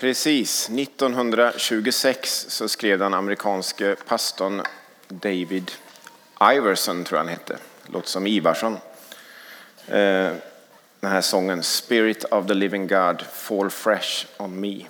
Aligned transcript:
Precis, 0.00 0.70
1926 0.70 2.46
så 2.48 2.68
skrev 2.68 2.98
den 2.98 3.14
amerikanske 3.14 3.96
pastorn 4.06 4.62
David 5.08 5.70
Iverson, 6.54 7.04
tror 7.04 7.18
jag 7.18 7.24
han 7.24 7.32
hette, 7.32 7.58
låter 7.86 8.08
som 8.08 8.26
Ivarsson. 8.26 8.72
Eh, 9.86 10.32
den 11.00 11.10
här 11.10 11.20
sången 11.20 11.62
Spirit 11.62 12.24
of 12.24 12.46
the 12.46 12.54
living 12.54 12.86
God, 12.86 13.22
fall 13.32 13.70
fresh 13.70 14.26
on 14.36 14.60
me. 14.60 14.86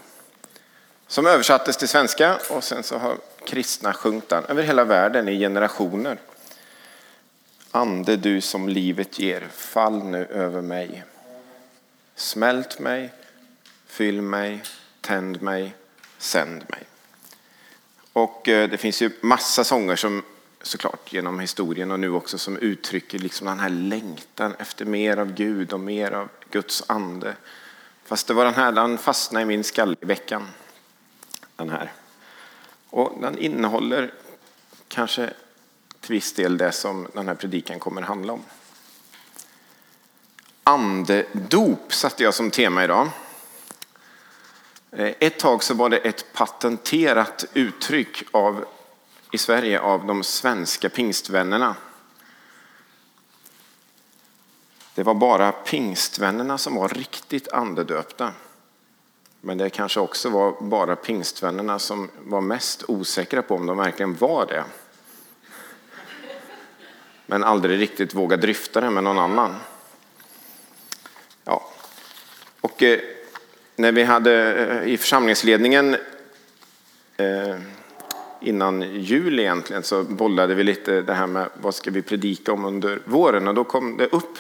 Som 1.07 1.27
översattes 1.27 1.77
till 1.77 1.89
svenska 1.89 2.39
och 2.51 2.65
sen 2.65 2.83
så 2.83 2.99
har 2.99 3.17
kristna 3.47 3.93
sjungit 3.93 4.29
den 4.29 4.45
över 4.45 4.63
hela 4.63 4.85
världen 4.85 5.29
i 5.29 5.39
generationer. 5.39 6.19
Ande 7.71 8.17
du 8.17 8.41
som 8.41 8.69
livet 8.69 9.19
ger, 9.19 9.49
fall 9.55 10.05
nu 10.05 10.27
över 10.27 10.61
mig. 10.61 11.05
Smält 12.15 12.79
mig, 12.79 13.13
fyll 13.87 14.23
mig, 14.23 14.63
tänd 15.01 15.43
mig, 15.43 15.75
sänd 16.19 16.65
mig. 16.69 16.83
Och 18.13 18.49
eh, 18.49 18.69
det 18.69 18.79
finns 18.79 19.03
ju 19.03 19.11
massa 19.21 19.65
sånger 19.65 19.97
som 19.97 20.23
såklart 20.63 21.13
genom 21.13 21.41
historien 21.41 21.91
och 21.91 22.01
nu 22.01 22.11
också 22.11 22.39
som 22.39 22.57
uttrycker 22.57 23.19
liksom 23.19 23.47
den 23.47 23.61
här 23.61 23.69
längtan 23.69 24.55
efter 24.59 24.85
mer 24.85 25.17
av 25.17 25.35
Gud 25.35 25.73
och 25.73 25.81
mer 25.81 26.13
av 26.13 26.29
Guds 26.51 26.85
ande. 26.87 27.37
Fast 28.05 28.27
det 28.27 28.35
var 28.35 28.45
den 28.45 28.55
här, 28.55 28.73
den 28.73 28.99
fastnade 28.99 29.43
i 29.43 29.47
min 29.47 29.65
skalle 29.65 29.97
i 30.01 30.07
veckan. 30.07 30.49
Den 31.57 31.71
här. 31.71 31.93
Och 32.91 33.19
den 33.21 33.39
innehåller 33.39 34.15
kanske 34.89 35.31
till 36.01 36.13
viss 36.13 36.33
del 36.33 36.59
det 36.59 36.73
som 36.73 37.09
den 37.15 37.29
här 37.29 37.35
predikan 37.35 37.79
kommer 37.79 38.03
handla 38.03 38.33
om. 38.33 38.43
Andedop 40.65 41.95
satte 41.95 42.23
jag 42.23 42.35
som 42.35 42.51
tema 42.51 42.85
idag. 42.85 43.09
Eh, 44.91 45.15
ett 45.19 45.39
tag 45.39 45.63
så 45.63 45.75
var 45.75 45.89
det 45.89 45.97
ett 45.97 46.33
patenterat 46.33 47.45
uttryck 47.55 48.25
av, 48.31 48.65
i 49.33 49.39
Sverige 49.39 49.81
av 49.81 50.07
de 50.07 50.23
svenska 50.23 50.89
pingstvännerna. 50.89 51.77
Det 54.95 55.03
var 55.03 55.15
bara 55.15 55.53
pingstvännerna 55.53 56.59
som 56.59 56.75
var 56.75 56.89
riktigt 56.89 57.49
andedöpta. 57.49 58.33
Men 59.41 59.59
det 59.59 59.71
kanske 59.71 60.01
också 60.01 60.31
var 60.31 60.57
bara 60.61 60.97
pingstvännerna 60.97 61.79
som 61.79 62.11
var 62.19 62.41
mest 62.41 62.85
osäkra 62.89 63.43
på 63.43 63.55
om 63.55 63.67
de 63.67 63.77
verkligen 63.77 64.15
var 64.15 64.47
det. 64.47 64.65
Men 67.27 67.45
aldrig 67.45 67.81
riktigt 67.81 68.15
vågade 68.15 68.43
dryfta 68.43 68.81
det 68.81 68.91
med 68.91 69.05
någon 69.05 69.19
annan. 69.19 69.57
Ja. 71.45 71.71
Och 72.61 72.83
eh, 72.83 73.01
när 73.79 73.93
vi 73.93 74.03
hade 74.03 74.55
eh, 74.55 74.93
i 74.93 74.97
församlingsledningen 74.97 75.97
eh, 77.17 77.57
innan 78.41 78.83
jul 78.83 79.41
egentligen 79.41 79.83
så 79.83 80.03
bollade 80.03 80.55
vi 80.55 80.65
lite 80.65 81.03
det 81.03 81.15
här 81.15 81.27
med 81.27 81.49
vad 81.61 81.75
ska 81.75 81.91
vi 81.91 82.03
predika 82.03 82.53
om 82.53 82.65
under 82.65 83.01
våren 83.05 83.49
och 83.49 83.55
då 83.55 83.65
kom 83.65 83.97
det 83.97 84.07
upp 84.07 84.39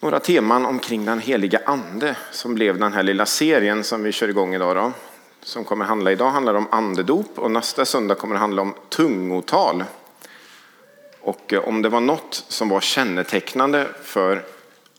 några 0.00 0.20
teman 0.20 0.66
omkring 0.66 1.04
den 1.04 1.18
heliga 1.18 1.60
ande 1.66 2.16
som 2.30 2.54
blev 2.54 2.78
den 2.78 2.92
här 2.92 3.02
lilla 3.02 3.26
serien 3.26 3.84
som 3.84 4.02
vi 4.02 4.12
kör 4.12 4.28
igång 4.28 4.54
idag. 4.54 4.76
Då, 4.76 4.92
som 5.42 5.64
kommer 5.64 5.84
handla 5.84 6.12
idag 6.12 6.30
handlar 6.30 6.54
om 6.54 6.68
andedop 6.70 7.38
och 7.38 7.50
nästa 7.50 7.84
söndag 7.84 8.14
kommer 8.14 8.34
det 8.34 8.40
handla 8.40 8.62
om 8.62 8.74
tungotal. 8.88 9.84
Och 11.20 11.52
eh, 11.52 11.68
om 11.68 11.82
det 11.82 11.88
var 11.88 12.00
något 12.00 12.44
som 12.48 12.68
var 12.68 12.80
kännetecknande 12.80 13.88
för 14.02 14.44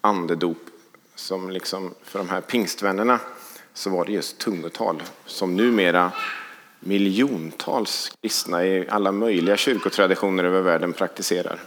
andedop 0.02 0.69
som 1.16 1.50
liksom 1.50 1.94
för 2.03 2.19
de 2.19 2.30
här 2.30 2.42
pingstvännerna 2.42 3.19
så 3.73 3.89
var 3.89 4.06
det 4.06 4.11
just 4.11 4.38
tungotal 4.38 5.03
som 5.25 5.55
numera 5.55 6.11
miljontals 6.80 8.11
kristna 8.21 8.65
i 8.65 8.89
alla 8.89 9.11
möjliga 9.11 9.58
kyrkotraditioner 9.58 10.43
över 10.43 10.61
världen 10.61 10.93
praktiserar. 10.93 11.60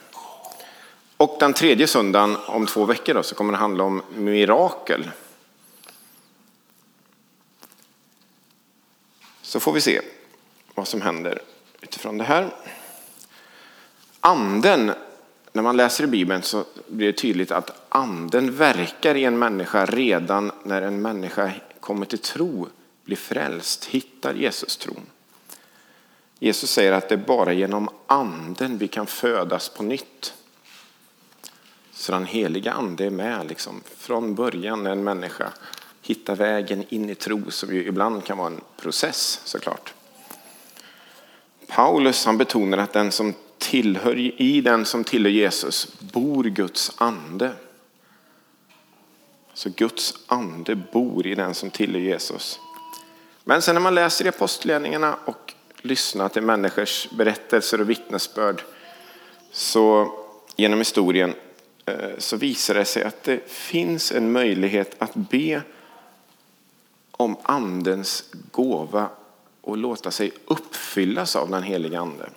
Och 1.17 1.37
den 1.41 1.55
tredje 1.55 1.87
söndagen 1.87 2.37
om 2.47 2.67
två 2.67 2.85
veckor 2.85 3.15
då, 3.15 3.23
så 3.23 3.35
kommer 3.35 3.53
det 3.53 3.59
handla 3.59 3.85
om 3.85 4.03
mirakel. 4.15 5.11
Så 9.43 9.61
får 9.61 9.73
vi 9.73 9.81
se 9.81 10.01
vad 10.75 10.89
som 10.89 11.01
händer 11.01 11.43
utifrån 11.81 12.19
det 12.19 12.25
här. 12.25 12.55
Anden, 14.21 14.93
när 15.57 15.63
man 15.63 15.77
läser 15.77 16.05
i 16.05 16.07
Bibeln 16.07 16.43
så 16.43 16.65
blir 16.89 17.07
det 17.07 17.13
tydligt 17.13 17.51
att 17.51 17.83
anden 17.89 18.57
verkar 18.57 19.15
i 19.15 19.25
en 19.25 19.39
människa 19.39 19.87
redan 19.87 20.53
när 20.63 20.83
en 20.83 21.03
människa 21.03 21.53
kommer 21.81 22.07
till 22.07 22.19
tro, 22.19 22.69
blir 23.05 23.17
frälst, 23.17 23.85
hittar 23.85 24.35
Jesus 24.35 24.77
tron. 24.77 25.03
Jesus 26.39 26.71
säger 26.71 26.93
att 26.93 27.09
det 27.09 27.15
är 27.15 27.27
bara 27.27 27.53
genom 27.53 27.89
anden 28.07 28.79
vi 28.79 28.89
kan 28.89 29.07
födas 29.07 29.69
på 29.69 29.83
nytt. 29.83 30.35
Så 31.93 32.13
den 32.13 32.25
heliga 32.25 32.73
ande 32.73 33.05
är 33.05 33.11
med 33.11 33.47
liksom, 33.49 33.83
från 33.97 34.35
början 34.35 34.83
när 34.83 34.91
en 34.91 35.05
människa 35.05 35.53
hittar 36.03 36.37
vägen 36.37 36.85
in 36.89 37.11
i 37.11 37.15
tro 37.15 37.51
som 37.51 37.75
ju 37.75 37.87
ibland 37.87 38.25
kan 38.25 38.39
vara 38.39 38.47
en 38.49 38.61
process 38.77 39.41
såklart. 39.45 39.95
Paulus 41.67 42.25
han 42.27 42.39
betonar 42.39 42.79
att 42.79 42.93
den 42.93 43.13
som 43.13 43.35
tillhör, 43.71 44.41
i 44.43 44.61
den 44.61 44.85
som 44.85 45.05
tillhör 45.05 45.31
Jesus 45.31 45.89
bor 46.01 46.45
Guds 46.45 46.93
ande. 46.97 47.53
Så 49.55 49.71
Guds 49.71 50.15
ande 50.27 50.75
bor 50.75 51.27
i 51.27 51.35
den 51.35 51.55
som 51.55 51.71
tillhör 51.71 52.01
Jesus. 52.01 52.61
Men 53.45 53.63
sen 53.63 53.75
när 53.75 53.83
man 53.83 53.95
läser 53.95 54.25
i 54.25 54.29
apostlagärningarna 54.29 55.17
och 55.25 55.55
lyssnar 55.83 56.29
till 56.29 56.43
människors 56.43 57.09
berättelser 57.11 57.81
och 57.81 57.91
vittnesbörd 57.91 58.63
så 59.51 60.13
genom 60.57 60.79
historien 60.79 61.35
eh, 61.87 62.11
så 62.19 62.37
visar 62.37 62.75
det 62.75 62.85
sig 62.85 63.03
att 63.03 63.23
det 63.23 63.51
finns 63.51 64.13
en 64.13 64.33
möjlighet 64.33 64.95
att 64.99 65.15
be 65.15 65.63
om 67.11 67.37
andens 67.43 68.25
gåva 68.51 69.09
och 69.61 69.77
låta 69.77 70.11
sig 70.11 70.33
uppfyllas 70.47 71.37
av 71.37 71.51
den 71.51 71.63
heliga 71.63 72.01
ande. 72.01 72.31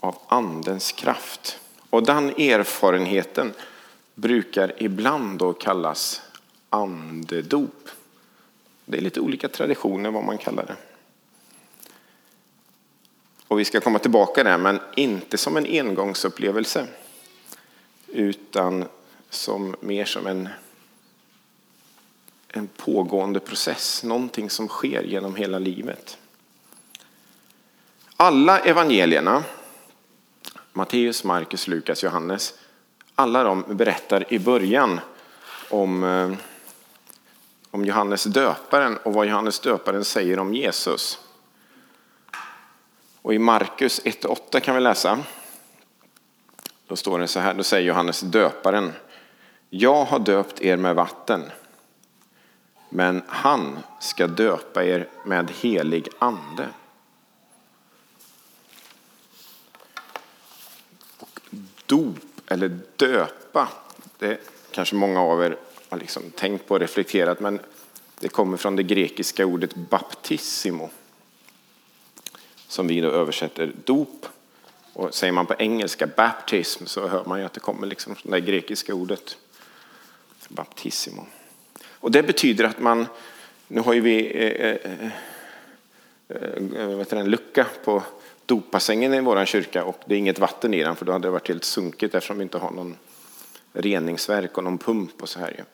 Av 0.00 0.18
andens 0.28 0.92
kraft. 0.92 1.58
Och 1.90 2.02
den 2.02 2.28
erfarenheten 2.28 3.52
brukar 4.14 4.82
ibland 4.82 5.38
då 5.38 5.52
kallas 5.52 6.22
andedop. 6.70 7.88
Det 8.84 8.98
är 8.98 9.02
lite 9.02 9.20
olika 9.20 9.48
traditioner 9.48 10.10
vad 10.10 10.24
man 10.24 10.38
kallar 10.38 10.66
det. 10.66 10.76
Och 13.48 13.58
vi 13.58 13.64
ska 13.64 13.80
komma 13.80 13.98
tillbaka 13.98 14.44
där, 14.44 14.58
men 14.58 14.80
inte 14.96 15.38
som 15.38 15.56
en 15.56 15.66
engångsupplevelse. 15.66 16.86
Utan 18.06 18.84
som, 19.30 19.76
mer 19.80 20.04
som 20.04 20.26
en, 20.26 20.48
en 22.48 22.68
pågående 22.76 23.40
process, 23.40 24.02
någonting 24.04 24.50
som 24.50 24.68
sker 24.68 25.02
genom 25.02 25.36
hela 25.36 25.58
livet. 25.58 26.18
Alla 28.16 28.58
evangelierna, 28.58 29.44
Matteus, 30.72 31.24
Markus, 31.24 31.68
Lukas, 31.68 32.02
Johannes, 32.02 32.54
alla 33.14 33.44
de 33.44 33.64
berättar 33.68 34.32
i 34.32 34.38
början 34.38 35.00
om, 35.70 36.04
eh, 36.04 36.32
om 37.70 37.84
Johannes 37.84 38.24
döparen 38.24 38.96
och 38.96 39.12
vad 39.12 39.26
Johannes 39.26 39.60
döparen 39.60 40.04
säger 40.04 40.38
om 40.38 40.54
Jesus. 40.54 41.18
Och 43.22 43.34
i 43.34 43.38
Markus 43.38 44.00
1.8 44.04 44.60
kan 44.60 44.74
vi 44.74 44.80
läsa. 44.80 45.18
Då 46.86 46.96
står 46.96 47.18
det 47.18 47.28
så 47.28 47.40
här, 47.40 47.54
då 47.54 47.62
säger 47.62 47.88
Johannes 47.88 48.20
döparen. 48.20 48.92
Jag 49.70 50.04
har 50.04 50.18
döpt 50.18 50.60
er 50.60 50.76
med 50.76 50.94
vatten. 50.94 51.42
Men 52.88 53.22
han 53.26 53.78
ska 54.00 54.26
döpa 54.26 54.84
er 54.84 55.08
med 55.24 55.50
helig 55.50 56.08
ande. 56.18 56.68
Dop, 61.90 62.16
eller 62.46 62.78
döpa, 62.96 63.68
det 64.18 64.38
kanske 64.70 64.94
många 64.94 65.20
av 65.20 65.42
er 65.44 65.56
har 65.88 65.98
liksom 65.98 66.22
tänkt 66.30 66.66
på 66.66 66.74
och 66.74 66.80
reflekterat, 66.80 67.40
men 67.40 67.60
det 68.20 68.28
kommer 68.28 68.56
från 68.56 68.76
det 68.76 68.82
grekiska 68.82 69.46
ordet 69.46 69.74
baptissimo 69.74 70.90
som 72.68 72.86
vi 72.86 73.00
då 73.00 73.08
översätter 73.08 73.72
dop. 73.84 74.26
Och 74.92 75.14
säger 75.14 75.32
man 75.32 75.46
på 75.46 75.54
engelska 75.58 76.06
baptism 76.06 76.86
så 76.86 77.08
hör 77.08 77.24
man 77.24 77.38
ju 77.38 77.44
att 77.44 77.52
det 77.52 77.60
kommer 77.60 77.86
liksom 77.86 78.14
från 78.14 78.32
det 78.32 78.40
grekiska 78.40 78.94
ordet 78.94 79.36
baptissimo. 80.48 81.26
Och 81.90 82.10
det 82.10 82.22
betyder 82.22 82.64
att 82.64 82.78
man, 82.78 83.06
nu 83.68 83.80
har 83.80 83.92
ju 83.92 84.00
vi 84.00 84.26
eh, 84.26 84.70
eh, 84.70 85.06
eh, 86.28 86.82
eh 86.82 86.96
vet 86.96 87.12
en 87.12 87.30
lucka 87.30 87.66
på 87.84 88.02
dopbassängen 88.50 89.14
i 89.14 89.20
vår 89.20 89.44
kyrka 89.44 89.84
och 89.84 89.98
det 90.06 90.14
är 90.14 90.18
inget 90.18 90.38
vatten 90.38 90.74
i 90.74 90.82
den 90.82 90.96
för 90.96 91.04
då 91.04 91.12
hade 91.12 91.28
det 91.28 91.32
varit 91.32 91.48
helt 91.48 91.64
sunkigt 91.64 92.14
eftersom 92.14 92.38
vi 92.38 92.42
inte 92.42 92.58
har 92.58 92.70
någon 92.70 92.96
reningsverk 93.72 94.58
och 94.58 94.64
någon 94.64 94.78
pump 94.78 95.22
och 95.22 95.28
så 95.28 95.38
här. 95.38 95.64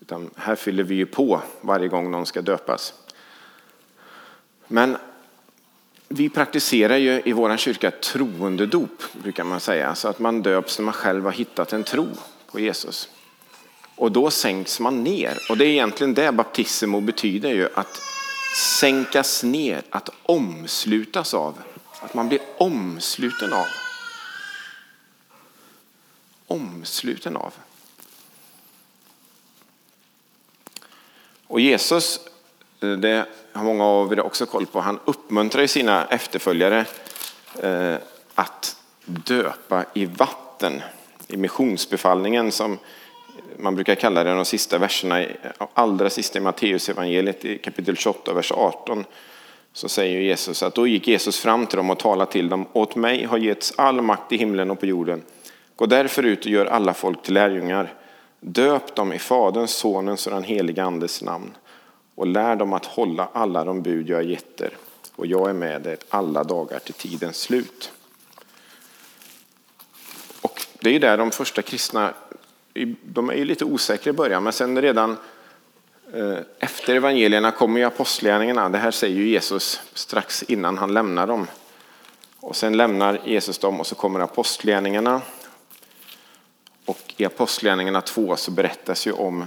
Utan 0.00 0.30
här 0.36 0.56
fyller 0.56 0.82
vi 0.82 0.94
ju 0.94 1.06
på 1.06 1.40
varje 1.60 1.88
gång 1.88 2.10
någon 2.10 2.26
ska 2.26 2.42
döpas. 2.42 2.94
Men 4.66 4.96
vi 6.08 6.28
praktiserar 6.28 6.96
ju 6.96 7.22
i 7.24 7.32
vår 7.32 7.56
kyrka 7.56 7.90
troendedop, 7.90 9.02
brukar 9.22 9.44
man 9.44 9.60
säga. 9.60 9.94
Så 9.94 10.08
att 10.08 10.18
man 10.18 10.42
döps 10.42 10.78
när 10.78 10.84
man 10.84 10.94
själv 10.94 11.24
har 11.24 11.32
hittat 11.32 11.72
en 11.72 11.84
tro 11.84 12.08
på 12.52 12.60
Jesus. 12.60 13.08
Och 13.96 14.12
då 14.12 14.30
sänks 14.30 14.80
man 14.80 15.04
ner. 15.04 15.38
Och 15.50 15.56
det 15.56 15.64
är 15.64 15.68
egentligen 15.68 16.14
det 16.14 16.32
baptismo 16.32 17.00
betyder 17.00 17.50
ju. 17.50 17.68
Att 17.74 18.00
sänkas 18.80 19.42
ner, 19.42 19.82
att 19.90 20.08
omslutas 20.22 21.34
av. 21.34 21.54
Att 22.04 22.14
man 22.14 22.28
blir 22.28 22.40
omsluten 22.58 23.52
av. 23.52 23.66
Omsluten 26.46 27.36
av. 27.36 27.54
Och 31.46 31.60
Jesus, 31.60 32.20
eh, 32.80 32.90
det 32.90 33.26
har 33.52 33.64
många 33.64 33.84
av 33.84 34.12
er 34.12 34.20
också 34.20 34.46
koll 34.46 34.66
på, 34.66 34.80
han 34.80 35.00
uppmuntrar 35.04 35.66
sina 35.66 36.06
efterföljare 36.06 36.86
eh, 37.62 37.96
att 38.34 38.76
döpa 39.04 39.84
i 39.94 40.06
vatten. 40.06 40.82
I 41.28 41.36
missionsbefallningen 41.36 42.52
som 42.52 42.78
man 43.58 43.74
brukar 43.74 43.94
kalla 43.94 44.24
det 44.24 44.34
de 44.34 44.44
sista 44.44 44.78
verserna, 44.78 45.26
allra 45.74 46.10
sista 46.10 46.38
i 46.38 46.42
Matteusevangeliet 46.42 47.44
i 47.44 47.58
kapitel 47.58 47.96
28, 47.96 48.32
vers 48.32 48.52
18, 48.52 49.04
så 49.76 49.88
säger 49.88 50.20
Jesus 50.20 50.62
att 50.62 50.74
då 50.74 50.86
gick 50.86 51.08
Jesus 51.08 51.38
fram 51.38 51.66
till 51.66 51.76
dem 51.76 51.90
och 51.90 51.98
talade 51.98 52.32
till 52.32 52.48
dem. 52.48 52.66
Åt 52.72 52.96
mig 52.96 53.24
har 53.24 53.38
getts 53.38 53.74
all 53.76 54.00
makt 54.00 54.32
i 54.32 54.36
himlen 54.36 54.70
och 54.70 54.80
på 54.80 54.86
jorden. 54.86 55.22
Gå 55.76 55.86
därför 55.86 56.22
ut 56.22 56.44
och 56.44 56.50
gör 56.50 56.66
alla 56.66 56.94
folk 56.94 57.22
till 57.22 57.34
lärjungar. 57.34 57.94
Döp 58.40 58.94
dem 58.94 59.12
i 59.12 59.18
Faderns, 59.18 59.70
Sonens 59.70 60.26
och 60.26 60.32
den 60.32 60.44
helige 60.44 60.84
Andes 60.84 61.22
namn 61.22 61.50
och 62.14 62.26
lär 62.26 62.56
dem 62.56 62.72
att 62.72 62.86
hålla 62.86 63.28
alla 63.32 63.64
de 63.64 63.82
bud 63.82 64.08
jag 64.08 64.24
gett 64.24 64.60
er. 64.60 64.76
Och 65.16 65.26
jag 65.26 65.50
är 65.50 65.54
med 65.54 65.86
er 65.86 65.96
alla 66.08 66.44
dagar 66.44 66.78
till 66.78 66.94
tidens 66.94 67.40
slut. 67.40 67.92
Och 70.42 70.66
det 70.80 70.88
är 70.88 70.92
ju 70.92 70.98
där 70.98 71.18
de 71.18 71.30
första 71.30 71.62
kristna, 71.62 72.14
de 73.04 73.30
är 73.30 73.34
ju 73.34 73.44
lite 73.44 73.64
osäkra 73.64 74.10
i 74.10 74.12
början, 74.12 74.42
men 74.42 74.52
sen 74.52 74.82
redan 74.82 75.16
Eh, 76.12 76.38
efter 76.58 76.94
evangelierna 76.94 77.50
kommer 77.50 77.80
ju 77.80 77.86
apostlagärningarna. 77.86 78.68
Det 78.68 78.78
här 78.78 78.90
säger 78.90 79.16
ju 79.16 79.28
Jesus 79.28 79.80
strax 79.94 80.42
innan 80.42 80.78
han 80.78 80.94
lämnar 80.94 81.26
dem. 81.26 81.46
Och 82.40 82.56
sen 82.56 82.76
lämnar 82.76 83.20
Jesus 83.24 83.58
dem 83.58 83.80
och 83.80 83.86
så 83.86 83.94
kommer 83.94 84.20
apostlagärningarna. 84.20 85.22
Och 86.84 87.14
i 87.16 87.24
apostlagärningarna 87.24 88.00
2 88.00 88.36
så 88.36 88.50
berättas 88.50 89.06
ju 89.06 89.12
om 89.12 89.44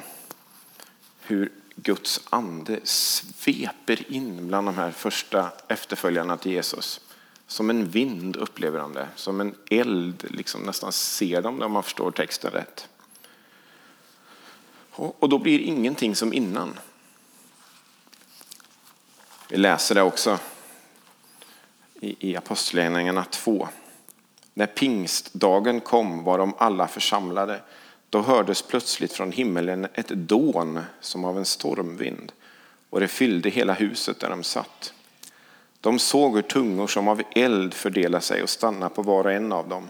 hur 1.22 1.52
Guds 1.76 2.22
ande 2.30 2.80
sveper 2.84 4.12
in 4.14 4.48
bland 4.48 4.68
de 4.68 4.76
här 4.76 4.92
första 4.92 5.52
efterföljarna 5.68 6.38
till 6.38 6.52
Jesus. 6.52 7.02
Som 7.48 7.70
en 7.70 7.90
vind 7.90 8.36
upplever 8.36 8.80
de 8.80 8.94
det, 8.94 9.08
som 9.16 9.42
en 9.42 9.56
eld, 9.70 10.24
liksom 10.30 10.62
nästan 10.62 10.92
ser 10.92 11.42
de 11.42 11.60
det 11.60 11.66
om 11.66 11.72
man 11.72 11.84
förstår 11.84 12.12
texten 12.12 12.52
rätt. 12.52 12.88
Och 14.98 15.30
då 15.30 15.38
blir 15.38 15.60
ingenting 15.60 16.16
som 16.16 16.34
innan. 16.34 16.80
Vi 19.50 19.58
läser 19.58 19.96
det 19.96 20.02
också 20.02 20.40
i 22.02 22.36
Apostlagärningarna 22.36 23.24
2. 23.24 23.68
När 24.54 24.66
pingstdagen 24.66 25.80
kom 25.80 26.24
var 26.24 26.38
de 26.38 26.54
alla 26.58 26.88
församlade 26.88 27.62
då 28.10 28.22
hördes 28.22 28.62
plötsligt 28.62 29.14
från 29.14 29.32
himmelen 29.32 29.88
ett 29.94 30.08
dån 30.08 30.80
som 31.02 31.26
av 31.26 31.38
en 31.38 31.46
stormvind 31.46 32.32
och 32.90 33.00
det 33.00 33.08
fyllde 33.08 33.50
hela 33.50 33.74
huset 33.74 34.20
där 34.20 34.30
de 34.30 34.44
satt. 34.44 34.94
De 35.82 36.00
såg 36.00 36.36
hur 36.36 36.42
tungor 36.42 36.88
som 36.88 37.08
av 37.08 37.22
eld 37.36 37.74
fördelade 37.74 38.24
sig 38.24 38.44
och 38.44 38.50
stannade 38.50 38.96
på 38.96 39.02
var 39.02 39.24
och 39.24 39.32
en 39.32 39.52
av 39.52 39.70
dem. 39.70 39.90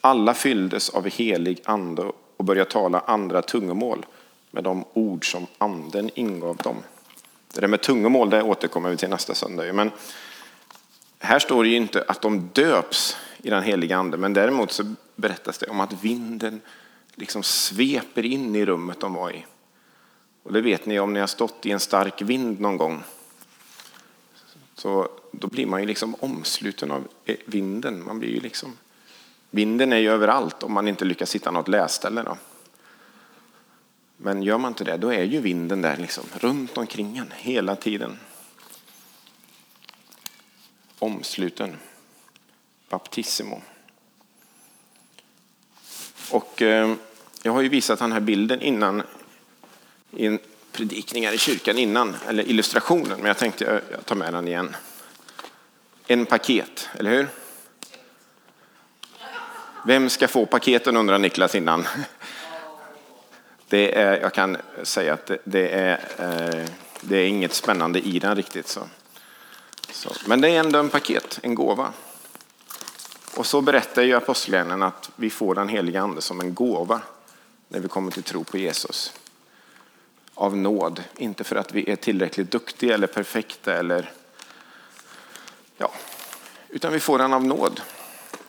Alla 0.00 0.34
fylldes 0.34 0.90
av 0.90 1.08
helig 1.08 1.60
ande 1.64 2.12
och 2.36 2.44
började 2.44 2.70
tala 2.70 3.00
andra 3.00 3.42
tungomål 3.42 4.06
med 4.50 4.64
de 4.64 4.84
ord 4.92 5.30
som 5.30 5.46
anden 5.58 6.10
ingav 6.14 6.56
dem. 6.56 6.76
Det 7.54 7.60
där 7.60 7.68
med 7.68 7.82
tungomål 7.82 8.30
det 8.30 8.42
återkommer 8.42 8.90
vi 8.90 8.96
till 8.96 9.08
nästa 9.08 9.34
söndag. 9.34 9.72
Men 9.72 9.90
här 11.18 11.38
står 11.38 11.64
det 11.64 11.70
ju 11.70 11.76
inte 11.76 12.04
att 12.08 12.22
de 12.22 12.50
döps 12.52 13.16
i 13.42 13.50
den 13.50 13.62
heliga 13.62 13.96
ande, 13.96 14.16
men 14.16 14.32
däremot 14.32 14.72
så 14.72 14.94
berättas 15.16 15.58
det 15.58 15.66
om 15.66 15.80
att 15.80 16.04
vinden 16.04 16.60
liksom 17.14 17.42
sveper 17.42 18.24
in 18.24 18.56
i 18.56 18.66
rummet 18.66 19.00
de 19.00 19.14
var 19.14 19.30
i. 19.30 19.46
Och 20.42 20.52
det 20.52 20.60
vet 20.60 20.86
ni 20.86 21.00
om 21.00 21.12
ni 21.12 21.20
har 21.20 21.26
stått 21.26 21.66
i 21.66 21.70
en 21.70 21.80
stark 21.80 22.22
vind 22.22 22.60
någon 22.60 22.76
gång. 22.76 23.02
Så 24.74 25.08
då 25.30 25.46
blir 25.46 25.66
man 25.66 25.80
ju 25.80 25.86
liksom 25.86 26.14
omsluten 26.20 26.90
av 26.90 27.08
vinden. 27.44 28.04
Man 28.04 28.18
blir 28.18 28.30
ju 28.30 28.40
liksom, 28.40 28.76
vinden 29.50 29.92
är 29.92 29.96
ju 29.96 30.10
överallt 30.10 30.62
om 30.62 30.72
man 30.72 30.88
inte 30.88 31.04
lyckas 31.04 31.34
hitta 31.34 31.50
något 31.50 31.68
läsställe. 31.68 32.22
Då. 32.22 32.36
Men 34.16 34.42
gör 34.42 34.58
man 34.58 34.70
inte 34.72 34.84
det, 34.84 34.96
då 34.96 35.12
är 35.12 35.22
ju 35.22 35.40
vinden 35.40 35.82
där 35.82 35.96
liksom, 35.96 36.24
runt 36.34 36.78
omkring 36.78 37.18
en 37.18 37.32
hela 37.36 37.76
tiden. 37.76 38.18
Omsluten. 40.98 41.76
Baptissimo. 42.88 43.62
Och 46.30 46.62
eh, 46.62 46.94
jag 47.42 47.52
har 47.52 47.60
ju 47.60 47.68
visat 47.68 47.98
den 47.98 48.12
här 48.12 48.20
bilden 48.20 48.60
innan 48.60 49.02
i 50.10 50.26
en 50.26 50.38
predikningar 50.72 51.32
i 51.32 51.38
kyrkan 51.38 51.78
innan, 51.78 52.16
eller 52.28 52.42
illustrationen, 52.42 53.18
men 53.18 53.26
jag 53.26 53.38
tänkte 53.38 53.82
jag 53.90 54.06
tar 54.06 54.16
med 54.16 54.32
den 54.34 54.48
igen. 54.48 54.76
En 56.06 56.26
paket, 56.26 56.88
eller 56.98 57.10
hur? 57.10 57.28
Vem 59.86 60.10
ska 60.10 60.28
få 60.28 60.46
paketen 60.46 60.96
undrar 60.96 61.18
Niklas 61.18 61.54
innan. 61.54 61.86
Det 63.68 63.98
är, 63.98 64.20
jag 64.20 64.34
kan 64.34 64.56
säga 64.82 65.14
att 65.14 65.26
det, 65.26 65.38
det 65.44 65.68
är, 65.68 65.92
eh, 66.18 66.68
det 67.00 67.16
är 67.16 67.26
inget 67.26 67.54
spännande 67.54 68.00
i 68.00 68.18
den 68.18 68.36
riktigt. 68.36 68.68
Så. 68.68 68.80
så. 69.90 70.10
Men 70.26 70.40
det 70.40 70.48
är 70.48 70.60
ändå 70.60 70.78
en 70.78 70.88
paket, 70.88 71.38
en 71.42 71.54
gåva. 71.54 71.92
Och 73.36 73.46
så 73.46 73.60
berättar 73.60 74.02
ju 74.02 74.14
apostlagärningarna 74.14 74.86
att 74.86 75.10
vi 75.16 75.30
får 75.30 75.54
den 75.54 75.68
heliga 75.68 76.02
ande 76.02 76.20
som 76.22 76.40
en 76.40 76.54
gåva 76.54 77.00
när 77.68 77.80
vi 77.80 77.88
kommer 77.88 78.10
till 78.10 78.22
tro 78.22 78.44
på 78.44 78.58
Jesus. 78.58 79.12
Av 80.34 80.56
nåd, 80.56 81.02
inte 81.16 81.44
för 81.44 81.56
att 81.56 81.72
vi 81.72 81.90
är 81.90 81.96
tillräckligt 81.96 82.50
duktiga 82.50 82.94
eller 82.94 83.06
perfekta 83.06 83.74
eller 83.74 84.12
ja, 85.76 85.92
utan 86.68 86.92
vi 86.92 87.00
får 87.00 87.18
den 87.18 87.32
av 87.32 87.44
nåd. 87.44 87.80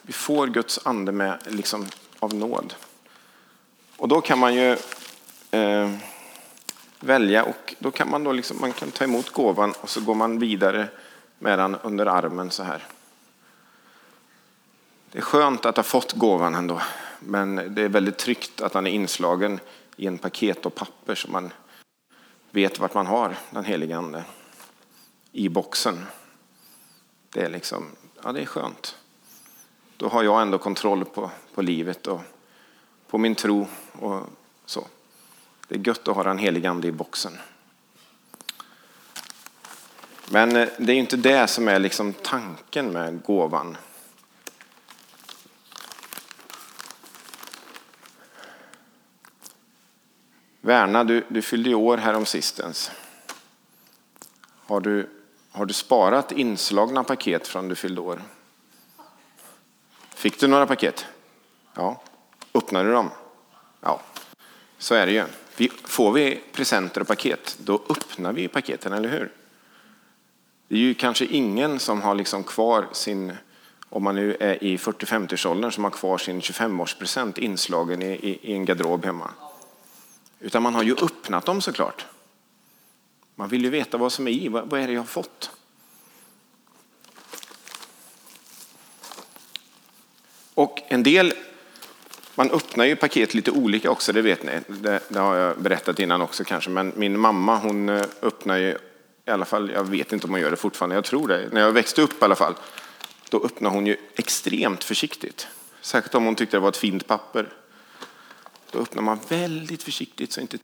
Vi 0.01 0.13
får 0.13 0.47
Guds 0.47 0.79
ande 0.83 1.11
med 1.11 1.39
liksom 1.45 1.87
av 2.19 2.33
nåd. 2.33 2.73
Och 3.97 4.07
då 4.07 4.21
kan 4.21 4.39
man 4.39 4.55
ju 4.55 4.77
eh, 5.57 5.91
välja 6.99 7.43
och 7.43 7.75
då 7.79 7.91
kan 7.91 8.09
man 8.09 8.23
då 8.23 8.31
liksom, 8.31 8.57
man 8.61 8.73
kan 8.73 8.91
ta 8.91 9.03
emot 9.03 9.29
gåvan 9.29 9.73
och 9.81 9.89
så 9.89 10.01
går 10.01 10.15
man 10.15 10.39
vidare 10.39 10.87
med 11.39 11.59
den 11.59 11.75
under 11.75 12.05
armen 12.05 12.51
så 12.51 12.63
här. 12.63 12.83
Det 15.11 15.17
är 15.17 15.21
skönt 15.21 15.65
att 15.65 15.77
ha 15.77 15.83
fått 15.83 16.13
gåvan 16.13 16.55
ändå, 16.55 16.81
men 17.19 17.75
det 17.75 17.81
är 17.81 17.89
väldigt 17.89 18.17
tryggt 18.17 18.61
att 18.61 18.73
den 18.73 18.87
är 18.87 18.91
inslagen 18.91 19.59
i 19.95 20.07
en 20.07 20.17
paket 20.17 20.65
och 20.65 20.75
papper 20.75 21.15
så 21.15 21.31
man 21.31 21.53
vet 22.51 22.79
vart 22.79 22.93
man 22.93 23.07
har 23.07 23.35
den 23.49 23.65
helige 23.65 23.97
Ande 23.97 24.23
i 25.31 25.49
boxen. 25.49 26.05
Det 27.29 27.41
är 27.41 27.49
liksom, 27.49 27.85
ja 28.23 28.31
det 28.31 28.41
är 28.41 28.45
skönt. 28.45 28.97
Då 29.97 30.07
har 30.07 30.23
jag 30.23 30.41
ändå 30.41 30.57
kontroll 30.57 31.05
på, 31.05 31.31
på 31.53 31.61
livet 31.61 32.07
och 32.07 32.21
på 33.07 33.17
min 33.17 33.35
tro 33.35 33.67
och 33.91 34.23
så. 34.65 34.87
Det 35.67 35.75
är 35.75 35.87
gött 35.87 36.07
att 36.07 36.15
ha 36.15 36.23
den 36.23 36.37
helige 36.37 36.69
Ande 36.69 36.87
i 36.87 36.91
boxen. 36.91 37.37
Men 40.31 40.55
eh, 40.55 40.69
det 40.77 40.91
är 40.91 40.97
inte 40.97 41.17
det 41.17 41.47
som 41.47 41.67
är 41.67 41.79
liksom 41.79 42.13
tanken 42.13 42.91
med 42.91 43.23
gåvan. 43.23 43.77
Värna, 50.61 51.03
du, 51.03 51.25
du 51.27 51.41
fyllde 51.41 51.69
i 51.69 51.75
år 51.75 51.97
härom 51.97 52.25
sistens. 52.25 52.91
Har 54.65 54.79
du, 54.79 55.09
har 55.51 55.65
du 55.65 55.73
sparat 55.73 56.31
inslagna 56.31 57.03
paket 57.03 57.47
från 57.47 57.67
du 57.67 57.75
fyllde 57.75 58.01
år? 58.01 58.21
Fick 60.15 60.39
du 60.39 60.47
några 60.47 60.67
paket? 60.67 61.05
Ja. 61.73 62.01
Öppnade 62.53 62.89
du 62.89 62.91
dem? 62.91 63.09
Ja. 63.81 64.01
Så 64.77 64.95
är 64.95 65.05
det 65.05 65.11
ju. 65.11 65.25
Vi, 65.57 65.71
får 65.83 66.11
vi 66.11 66.41
presenter 66.51 67.01
och 67.01 67.07
paket, 67.07 67.57
då 67.63 67.81
öppnar 67.89 68.33
vi 68.33 68.47
paketen, 68.47 68.93
eller 68.93 69.09
hur? 69.09 69.31
Det 70.67 70.75
är 70.75 70.79
ju 70.79 70.93
kanske 70.93 71.25
ingen 71.25 71.79
som 71.79 72.01
har 72.01 72.15
liksom 72.15 72.43
kvar 72.43 72.87
sin, 72.91 73.33
om 73.89 74.03
man 74.03 74.15
nu 74.15 74.37
är 74.39 74.63
i 74.63 74.77
40-50-årsåldern, 74.77 75.71
som 75.71 75.83
har 75.83 75.91
kvar 75.91 76.17
sin 76.17 76.41
25-årspresent 76.41 77.39
inslagen 77.39 78.01
i, 78.01 78.11
i, 78.11 78.39
i 78.41 78.53
en 78.53 78.65
garderob 78.65 79.05
hemma. 79.05 79.31
Utan 80.39 80.63
man 80.63 80.75
har 80.75 80.83
ju 80.83 80.95
öppnat 81.01 81.45
dem 81.45 81.61
såklart. 81.61 82.05
Man 83.35 83.49
vill 83.49 83.63
ju 83.63 83.69
veta 83.69 83.97
vad 83.97 84.11
som 84.11 84.27
är 84.27 84.31
i. 84.31 84.47
Vad 84.47 84.73
är 84.73 84.87
det 84.87 84.93
jag 84.93 85.01
har 85.01 85.05
fått? 85.05 85.51
Och 90.53 90.79
en 90.87 91.03
del, 91.03 91.33
man 92.37 92.51
öppnar 92.51 92.85
ju 92.85 92.95
paket 92.95 93.33
lite 93.33 93.51
olika 93.51 93.91
också, 93.91 94.13
det 94.13 94.21
vet 94.21 94.43
ni. 94.43 94.51
Det, 94.67 94.99
det, 95.09 95.19
har 95.19 95.35
jag 95.35 95.61
berättat 95.61 95.99
innan 95.99 96.21
också 96.21 96.43
kanske. 96.43 96.69
Men 96.69 96.93
min 96.95 97.19
mamma 97.19 97.57
hon 97.57 97.89
eh, 97.89 98.03
öppnar 98.21 98.57
ju, 98.57 98.77
i 99.27 99.31
alla 99.31 99.45
fall, 99.45 99.71
jag 99.73 99.83
vet 99.83 100.13
inte 100.13 100.27
om 100.27 100.31
hon 100.31 100.41
gör 100.41 100.51
det 100.51 100.57
fortfarande, 100.57 100.95
jag 100.95 101.03
tror 101.03 101.27
det. 101.27 101.49
När 101.51 101.61
jag 101.61 101.71
växte 101.71 102.01
upp 102.01 102.21
i 102.21 102.25
alla 102.25 102.35
fall, 102.35 102.55
då 103.29 103.45
öppnade 103.45 103.75
hon 103.75 103.87
ju 103.87 103.97
extremt 104.15 104.83
försiktigt. 104.83 105.47
Särskilt 105.81 106.15
om 106.15 106.25
hon 106.25 106.35
tyckte 106.35 106.57
det 106.57 106.61
var 106.61 106.69
ett 106.69 106.77
fint 106.77 107.07
papper. 107.07 107.49
Då 108.71 108.79
öppnar 108.79 109.03
man 109.03 109.19
väldigt 109.27 109.83
försiktigt 109.83 110.33
så 110.33 110.41
inte 110.41 110.57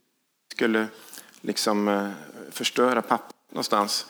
skulle 0.55 0.87
liksom 1.41 1.87
eh, 1.87 2.09
förstöra 2.51 3.01
pappret 3.01 3.35
någonstans. 3.51 4.05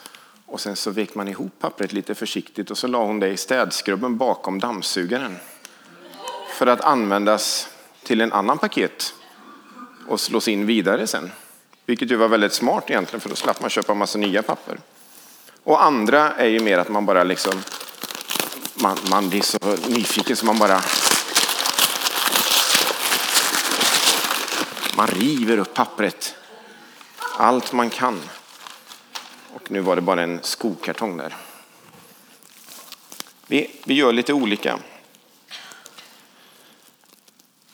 Och 0.46 0.62
sen 0.62 0.76
så 0.76 0.92
vek 0.92 1.16
man 1.16 1.28
ihop 1.28 1.60
pappret 1.60 1.94
lite 1.94 2.16
försiktigt 2.16 2.72
och 2.72 2.78
så 2.78 2.88
la 2.88 3.06
hon 3.06 3.20
det 3.20 3.30
i 3.30 3.38
städskrubben 3.38 4.18
bakom 4.18 4.60
dammsugaren. 4.60 5.36
För 6.54 6.68
att 6.68 6.82
användas 6.82 7.70
till 8.04 8.22
en 8.22 8.34
annan 8.34 8.58
paket 8.58 9.14
och 10.08 10.20
slås 10.20 10.48
in 10.48 10.66
vidare 10.66 11.08
sen. 11.08 11.32
Vilket 11.86 12.12
ju 12.12 12.16
var 12.16 12.28
väldigt 12.28 12.54
smart 12.54 12.90
egentligen 12.90 13.22
för 13.22 13.30
då 13.30 13.36
slapp 13.36 13.62
man 13.62 13.70
köpa 13.70 13.94
massa 13.94 14.18
nya 14.18 14.44
papper. 14.44 14.80
Och 15.64 15.84
andra 15.84 16.32
är 16.32 16.48
ju 16.48 16.60
mer 16.60 16.78
att 16.78 16.90
man 16.90 17.06
bara 17.06 17.24
liksom 17.24 17.64
man, 18.76 18.98
man 19.10 19.30
blir 19.30 19.42
så 19.42 19.58
nyfiken 19.88 20.36
så 20.36 20.46
man 20.46 20.60
bara 20.60 20.82
man 24.98 25.08
river 25.08 25.58
upp 25.58 25.74
pappret 25.74 26.36
allt 27.38 27.74
man 27.74 27.90
kan. 27.90 28.22
Och 29.54 29.72
nu 29.72 29.80
var 29.80 29.96
det 29.96 30.02
bara 30.02 30.24
en 30.24 30.40
skokartong 30.44 31.18
där. 31.18 31.36
Vi, 33.48 33.80
vi 33.84 33.94
gör 33.94 34.12
lite 34.12 34.34
olika. 34.34 34.80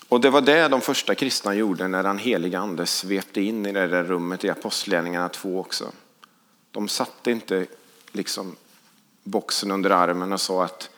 Och 0.10 0.22
det 0.22 0.30
var 0.30 0.42
det 0.42 0.68
de 0.68 0.82
första 0.82 1.16
kristna 1.16 1.56
gjorde 1.56 1.88
när 1.88 2.04
den 2.04 2.18
helige 2.18 2.60
ande 2.60 2.86
svepte 2.86 3.42
in 3.42 3.66
i 3.66 3.72
det 3.72 3.88
där 3.88 4.04
rummet 4.04 4.44
i 4.44 4.50
Apostlagärningarna 4.50 5.30
2 5.30 5.60
också. 5.60 5.92
De 6.72 6.88
satte 6.88 7.32
inte 7.32 7.66
liksom 8.12 8.56
boxen 9.24 9.72
under 9.72 9.90
armen 9.90 10.34
och 10.34 10.42
sa 10.42 10.64
att 10.64 10.90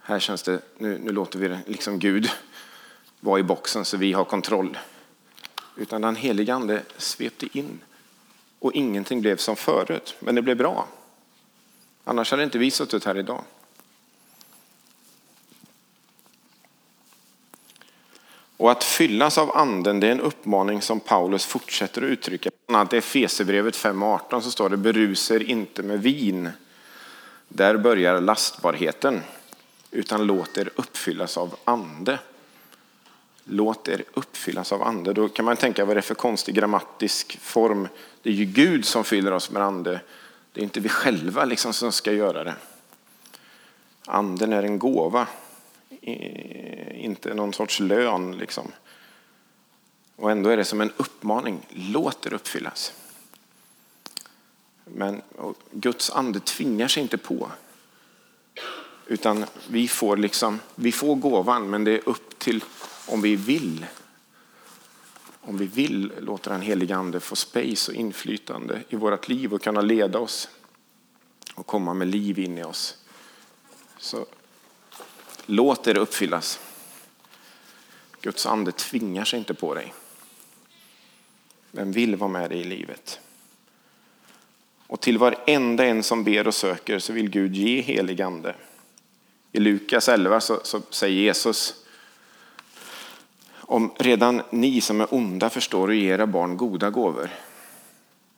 här 0.00 0.18
känns 0.18 0.42
det, 0.42 0.60
nu, 0.78 0.98
nu 0.98 1.12
låter 1.12 1.38
vi 1.38 1.58
liksom 1.66 1.98
Gud 1.98 2.30
vara 3.20 3.40
i 3.40 3.42
boxen 3.42 3.84
så 3.84 3.96
vi 3.96 4.12
har 4.12 4.24
kontroll. 4.24 4.78
Utan 5.76 6.02
den 6.02 6.16
helige 6.16 6.54
ande 6.54 6.82
svepte 6.96 7.58
in 7.58 7.80
och 8.58 8.72
ingenting 8.72 9.20
blev 9.20 9.36
som 9.36 9.56
förut. 9.56 10.16
Men 10.18 10.34
det 10.34 10.42
blev 10.42 10.56
bra. 10.56 10.88
Annars 12.04 12.30
hade 12.30 12.42
inte 12.42 12.58
vi 12.58 12.70
suttit 12.70 13.04
här 13.04 13.18
idag. 13.18 13.44
Och 18.56 18.70
att 18.70 18.84
fyllas 18.84 19.38
av 19.38 19.56
anden 19.56 20.00
det 20.00 20.06
är 20.06 20.12
en 20.12 20.20
uppmaning 20.20 20.82
som 20.82 21.00
Paulus 21.00 21.46
fortsätter 21.46 22.02
att 22.02 22.08
uttrycka. 22.08 22.50
Bland 22.66 22.80
annat 22.80 22.92
i 22.92 22.96
Efesierbrevet 22.96 23.76
5.18 23.76 24.40
så 24.40 24.50
står 24.50 24.68
det 24.68 24.76
beruser 24.76 25.42
inte 25.42 25.82
med 25.82 26.02
vin. 26.02 26.50
Där 27.48 27.76
börjar 27.76 28.20
lastbarheten. 28.20 29.20
Utan 29.90 30.26
låt 30.26 30.58
er 30.58 30.70
uppfyllas 30.76 31.36
av 31.36 31.56
ande. 31.64 32.18
Låt 33.44 33.88
er 33.88 34.04
uppfyllas 34.14 34.72
av 34.72 34.82
ande. 34.82 35.12
Då 35.12 35.28
kan 35.28 35.44
man 35.44 35.56
tänka 35.56 35.84
vad 35.84 35.96
det 35.96 36.00
är 36.00 36.02
för 36.02 36.14
konstig 36.14 36.54
grammatisk 36.54 37.38
form. 37.40 37.88
Det 38.22 38.30
är 38.30 38.34
ju 38.34 38.44
Gud 38.44 38.84
som 38.84 39.04
fyller 39.04 39.32
oss 39.32 39.50
med 39.50 39.62
ande. 39.62 40.00
Det 40.52 40.60
är 40.60 40.64
inte 40.64 40.80
vi 40.80 40.88
själva 40.88 41.44
liksom 41.44 41.72
som 41.72 41.92
ska 41.92 42.12
göra 42.12 42.44
det. 42.44 42.54
Anden 44.06 44.52
är 44.52 44.62
en 44.62 44.78
gåva, 44.78 45.26
inte 46.94 47.34
någon 47.34 47.52
sorts 47.52 47.80
lön. 47.80 48.38
Liksom. 48.38 48.72
Och 50.16 50.30
ändå 50.30 50.50
är 50.50 50.56
det 50.56 50.64
som 50.64 50.80
en 50.80 50.92
uppmaning. 50.96 51.66
Låt 51.68 52.26
er 52.26 52.32
uppfyllas. 52.32 52.92
Men 54.84 55.22
Guds 55.70 56.10
ande 56.10 56.40
tvingar 56.40 56.88
sig 56.88 57.02
inte 57.02 57.18
på. 57.18 57.50
Utan 59.06 59.44
vi 59.68 59.88
får, 59.88 60.16
liksom, 60.16 60.60
vi 60.74 60.92
får 60.92 61.14
gåvan, 61.14 61.70
men 61.70 61.84
det 61.84 61.90
är 61.90 62.08
upp 62.08 62.38
till 62.38 62.64
om 63.06 63.22
vi 63.22 63.36
vill. 63.36 63.86
Om 65.40 65.58
vi 65.58 65.66
vill 65.66 66.12
låta 66.20 66.50
den 66.50 66.60
helige 66.60 66.96
Ande 66.96 67.20
få 67.20 67.36
space 67.36 67.92
och 67.92 67.96
inflytande 67.96 68.82
i 68.88 68.96
vårt 68.96 69.28
liv 69.28 69.54
och 69.54 69.62
kunna 69.62 69.80
leda 69.80 70.18
oss 70.18 70.48
och 71.54 71.66
komma 71.66 71.94
med 71.94 72.08
liv 72.08 72.38
in 72.38 72.58
i 72.58 72.64
oss. 72.64 72.98
Så 73.98 74.26
låt 75.46 75.84
det 75.84 75.98
uppfyllas. 75.98 76.60
Guds 78.20 78.46
ande 78.46 78.72
tvingar 78.72 79.24
sig 79.24 79.38
inte 79.38 79.54
på 79.54 79.74
dig. 79.74 79.94
Den 81.70 81.92
vill 81.92 82.16
vara 82.16 82.30
med 82.30 82.50
dig 82.50 82.58
i 82.60 82.64
livet. 82.64 83.20
Och 84.86 85.00
till 85.00 85.18
varenda 85.18 85.84
en 85.84 86.02
som 86.02 86.24
ber 86.24 86.46
och 86.46 86.54
söker 86.54 86.98
så 86.98 87.12
vill 87.12 87.30
Gud 87.30 87.56
ge 87.56 87.80
helig 87.80 88.22
ande. 88.22 88.54
I 89.52 89.60
Lukas 89.60 90.08
11 90.08 90.40
så, 90.40 90.60
så 90.62 90.80
säger 90.90 91.16
Jesus 91.16 91.74
om 93.68 93.92
redan 93.98 94.42
ni 94.50 94.80
som 94.80 95.00
är 95.00 95.14
onda 95.14 95.50
förstår 95.50 95.90
att 95.90 95.96
ge 95.96 96.08
era 96.08 96.26
barn 96.26 96.56
goda 96.56 96.90
gåvor, 96.90 97.30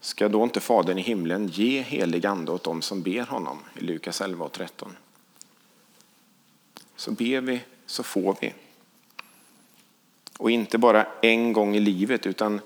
ska 0.00 0.28
då 0.28 0.42
inte 0.42 0.60
Fadern 0.60 0.98
i 0.98 1.02
himlen 1.02 1.46
ge 1.46 1.82
helig 1.82 2.26
ande 2.26 2.52
åt 2.52 2.64
dem 2.64 2.82
som 2.82 3.02
ber 3.02 3.26
honom? 3.26 3.58
I 3.74 3.80
Lukas 3.80 4.20
11 4.20 4.44
och 4.44 4.52
13. 4.52 4.96
Så 6.98 7.10
ber 7.10 7.40
vi 7.40 7.60
så 7.86 8.02
får 8.02 8.36
vi. 8.40 8.54
Och 10.38 10.50
inte 10.50 10.78
bara 10.78 11.06
en 11.22 11.52
gång 11.52 11.76
i 11.76 11.80
livet 11.80 12.26
utan 12.26 12.60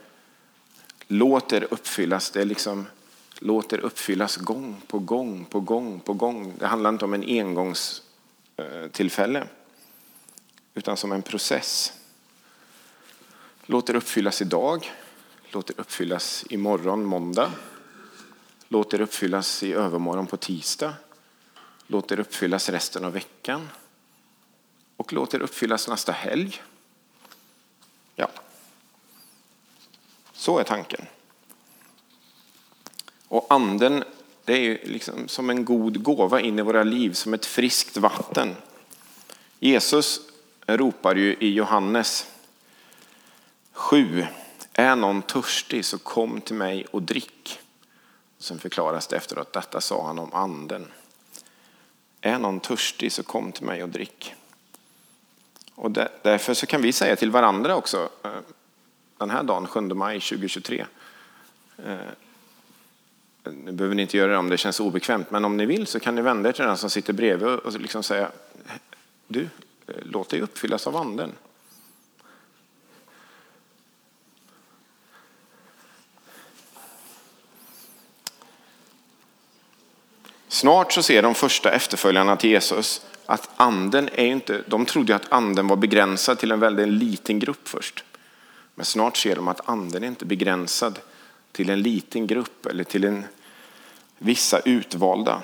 låter 1.06 1.66
uppfyllas. 1.70 2.30
Det 2.30 2.44
liksom, 2.44 2.86
låter 3.38 3.78
uppfyllas 3.78 4.36
gång 4.36 4.82
på 4.86 4.98
gång 4.98 5.44
på 5.44 5.60
gång 5.60 6.00
på 6.00 6.12
gång. 6.12 6.54
Det 6.58 6.66
handlar 6.66 6.90
inte 6.90 7.04
om 7.04 7.14
en 7.14 7.24
engångstillfälle 7.24 9.38
eh, 9.38 9.46
utan 10.74 10.96
som 10.96 11.12
en 11.12 11.22
process. 11.22 11.92
Låter 13.66 13.94
uppfyllas 13.94 14.42
idag. 14.42 14.92
låter 15.50 15.80
uppfyllas 15.80 16.44
imorgon, 16.50 17.04
måndag. 17.04 17.52
Låter 18.68 19.00
uppfyllas 19.00 19.62
i 19.62 19.72
övermorgon 19.72 20.26
på 20.26 20.36
tisdag. 20.36 20.94
låter 21.86 22.20
uppfyllas 22.20 22.68
resten 22.68 23.04
av 23.04 23.12
veckan. 23.12 23.68
Och 25.02 25.12
låt 25.12 25.34
er 25.34 25.42
uppfyllas 25.42 25.88
nästa 25.88 26.12
helg. 26.12 26.62
Ja, 28.14 28.28
så 30.32 30.58
är 30.58 30.64
tanken. 30.64 31.06
Och 33.28 33.46
anden, 33.50 34.04
det 34.44 34.52
är 34.52 34.88
liksom 34.88 35.28
som 35.28 35.50
en 35.50 35.64
god 35.64 36.02
gåva 36.02 36.40
in 36.40 36.58
i 36.58 36.62
våra 36.62 36.82
liv, 36.82 37.12
som 37.12 37.34
ett 37.34 37.46
friskt 37.46 37.96
vatten. 37.96 38.56
Jesus 39.58 40.20
ropar 40.66 41.14
ju 41.14 41.36
i 41.40 41.52
Johannes 41.52 42.26
7. 43.72 44.26
Är 44.72 44.96
någon 44.96 45.22
törstig 45.22 45.84
så 45.84 45.98
kom 45.98 46.40
till 46.40 46.56
mig 46.56 46.86
och 46.90 47.02
drick. 47.02 47.58
Sen 48.38 48.58
förklaras 48.58 49.06
det 49.06 49.16
efteråt, 49.16 49.52
detta 49.52 49.80
sa 49.80 50.06
han 50.06 50.18
om 50.18 50.32
anden. 50.32 50.92
Är 52.20 52.38
någon 52.38 52.60
törstig 52.60 53.12
så 53.12 53.22
kom 53.22 53.52
till 53.52 53.66
mig 53.66 53.82
och 53.82 53.88
drick. 53.88 54.34
Och 55.74 55.90
därför 56.22 56.54
så 56.54 56.66
kan 56.66 56.82
vi 56.82 56.92
säga 56.92 57.16
till 57.16 57.30
varandra 57.30 57.76
också 57.76 58.08
eh, 58.24 58.30
den 59.18 59.30
här 59.30 59.42
dagen, 59.42 59.66
7 59.66 59.80
maj 59.80 60.20
2023. 60.20 60.86
Eh, 61.78 61.94
nu 63.44 63.72
behöver 63.72 63.94
ni 63.94 64.02
inte 64.02 64.16
göra 64.16 64.32
det 64.32 64.38
om 64.38 64.48
det 64.48 64.58
känns 64.58 64.80
obekvämt, 64.80 65.30
men 65.30 65.44
om 65.44 65.56
ni 65.56 65.66
vill 65.66 65.86
så 65.86 66.00
kan 66.00 66.14
ni 66.14 66.22
vända 66.22 66.48
er 66.48 66.52
till 66.52 66.64
den 66.64 66.76
som 66.76 66.90
sitter 66.90 67.12
bredvid 67.12 67.48
och 67.48 67.80
liksom 67.80 68.02
säga 68.02 68.30
du, 69.26 69.42
eh, 69.86 69.94
låt 70.02 70.28
dig 70.28 70.40
uppfyllas 70.40 70.86
av 70.86 70.96
anden. 70.96 71.32
Snart 80.48 80.92
så 80.92 81.02
ser 81.02 81.22
de 81.22 81.34
första 81.34 81.72
efterföljarna 81.72 82.36
till 82.36 82.50
Jesus 82.50 83.06
att 83.26 83.50
anden 83.56 84.08
är 84.12 84.26
inte, 84.26 84.62
de 84.66 84.86
trodde 84.86 85.16
att 85.16 85.32
anden 85.32 85.68
var 85.68 85.76
begränsad 85.76 86.38
till 86.38 86.52
en 86.52 86.60
väldigt 86.60 86.88
liten 86.88 87.38
grupp 87.38 87.68
först. 87.68 88.04
Men 88.74 88.84
snart 88.86 89.16
ser 89.16 89.36
de 89.36 89.48
att 89.48 89.68
anden 89.68 90.04
är 90.04 90.08
inte 90.08 90.24
begränsad 90.24 90.98
till 91.52 91.70
en 91.70 91.82
liten 91.82 92.26
grupp 92.26 92.66
eller 92.66 92.84
till 92.84 93.04
en, 93.04 93.24
vissa 94.18 94.60
utvalda. 94.60 95.42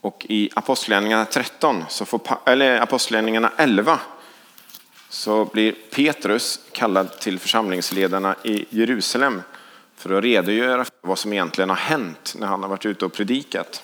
Och 0.00 0.26
i 0.28 0.50
Apostlagärningarna 0.54 1.24
13, 1.24 1.84
så 1.88 2.04
får, 2.04 2.20
eller 2.46 2.80
Apostlagärningarna 2.80 3.52
11, 3.56 4.00
så 5.08 5.44
blir 5.44 5.72
Petrus 5.90 6.60
kallad 6.72 7.18
till 7.18 7.38
församlingsledarna 7.38 8.36
i 8.42 8.64
Jerusalem 8.70 9.42
för 9.96 10.18
att 10.18 10.24
redogöra 10.24 10.84
för 10.84 10.92
vad 11.00 11.18
som 11.18 11.32
egentligen 11.32 11.68
har 11.68 11.76
hänt 11.76 12.34
när 12.38 12.46
han 12.46 12.62
har 12.62 12.68
varit 12.68 12.86
ute 12.86 13.04
och 13.04 13.12
predikat. 13.12 13.82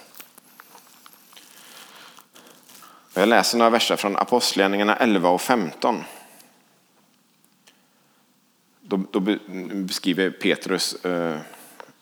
Jag 3.15 3.29
läser 3.29 3.59
några 3.59 3.71
verser 3.71 3.97
från 3.97 4.17
Apostlagärningarna 4.17 4.97
11 4.97 5.29
och 5.29 5.41
15. 5.41 6.05
Då, 8.81 9.01
då 9.11 9.21
beskriver 9.75 10.31
Petrus 10.31 11.05
eh, 11.05 11.41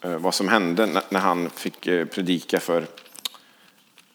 eh, 0.01 0.19
vad 0.19 0.35
som 0.35 0.49
hände 0.49 1.03
när 1.09 1.21
han 1.21 1.51
fick 1.51 1.87
eh, 1.87 2.07
predika 2.07 2.61
för 2.61 2.87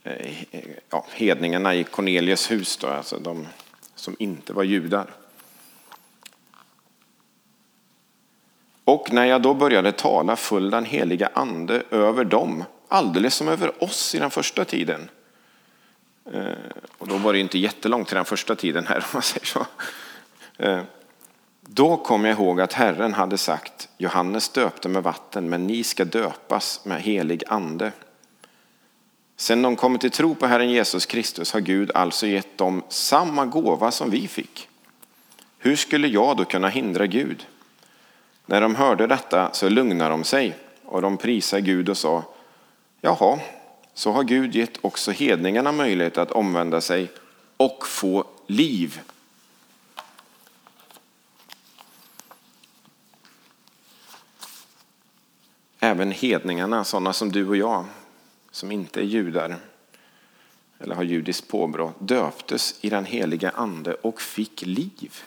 eh, 0.04 0.44
ja, 0.90 1.06
hedningarna 1.12 1.76
i 1.76 1.84
Cornelius 1.84 2.52
hus, 2.52 2.78
då, 2.78 2.88
alltså 2.88 3.20
de 3.20 3.48
som 3.96 4.16
inte 4.20 4.54
var 4.54 4.64
judar. 4.64 5.14
Och 8.84 9.14
när 9.14 9.26
jag 9.26 9.42
då 9.42 9.54
började 9.54 9.92
tala 9.92 10.36
föll 10.36 10.70
den 10.70 10.86
heliga 10.86 11.30
ande 11.34 11.84
över 11.90 12.26
dem, 12.26 12.64
alldeles 12.88 13.36
som 13.36 13.48
över 13.48 13.84
oss 13.84 14.16
i 14.16 14.20
den 14.20 14.32
första 14.32 14.66
tiden. 14.66 15.10
Eh, 16.32 16.54
och 16.98 17.08
då 17.08 17.18
var 17.18 17.34
det 17.34 17.40
inte 17.40 17.60
jättelångt 17.60 18.08
till 18.08 18.16
den 18.16 18.26
första 18.26 18.56
tiden 18.56 18.88
här, 18.88 18.98
om 18.98 19.04
man 19.14 19.22
säger 19.22 19.46
så. 19.46 19.66
Eh, 20.58 20.82
då 21.62 21.98
kom 21.98 22.26
jag 22.26 22.40
ihåg 22.40 22.62
att 22.62 22.74
Herren 22.74 23.14
hade 23.14 23.38
sagt, 23.38 23.90
Johannes 23.98 24.50
döpte 24.50 24.90
med 24.90 25.04
vatten, 25.04 25.50
men 25.50 25.68
ni 25.68 25.84
ska 25.84 26.06
döpas 26.06 26.86
med 26.86 27.02
helig 27.02 27.44
ande. 27.48 27.92
Sen 29.36 29.62
de 29.62 29.76
kommit 29.76 30.02
till 30.02 30.12
tro 30.12 30.36
på 30.36 30.48
Herren 30.48 30.70
Jesus 30.70 31.06
Kristus 31.06 31.54
har 31.54 31.60
Gud 31.60 31.92
alltså 31.96 32.28
gett 32.28 32.58
dem 32.58 32.84
samma 32.90 33.46
gåva 33.46 33.92
som 33.92 34.10
vi 34.10 34.28
fick. 34.28 34.70
Hur 35.58 35.76
skulle 35.76 36.08
jag 36.08 36.38
då 36.38 36.46
kunna 36.46 36.68
hindra 36.70 37.08
Gud? 37.08 37.48
När 38.46 38.62
de 38.62 38.76
hörde 38.76 39.08
detta 39.08 39.54
så 39.54 39.70
lugnade 39.70 40.10
de 40.10 40.24
sig 40.24 40.56
och 40.86 41.02
de 41.02 41.18
prisade 41.18 41.62
Gud 41.62 41.90
och 41.90 41.98
sa, 41.98 42.24
jaha, 43.02 43.40
så 43.94 44.12
har 44.12 44.24
Gud 44.24 44.56
gett 44.56 44.78
också 44.82 45.12
hedningarna 45.12 45.72
möjlighet 45.72 46.18
att 46.18 46.32
omvända 46.32 46.82
sig 46.82 47.12
och 47.58 47.88
få 47.88 48.26
liv. 48.48 49.02
Även 55.80 56.12
hedningarna, 56.12 56.84
sådana 56.84 57.14
som 57.14 57.32
du 57.32 57.48
och 57.48 57.58
jag, 57.58 57.86
som 58.52 58.72
inte 58.72 59.00
är 59.00 59.04
judar 59.04 59.60
eller 60.80 60.96
har 60.96 61.04
judiskt 61.04 61.48
påbrå, 61.48 61.94
döptes 62.00 62.76
i 62.82 62.90
den 62.90 63.06
heliga 63.06 63.50
ande 63.50 63.94
och 63.94 64.22
fick 64.22 64.62
liv. 64.62 65.24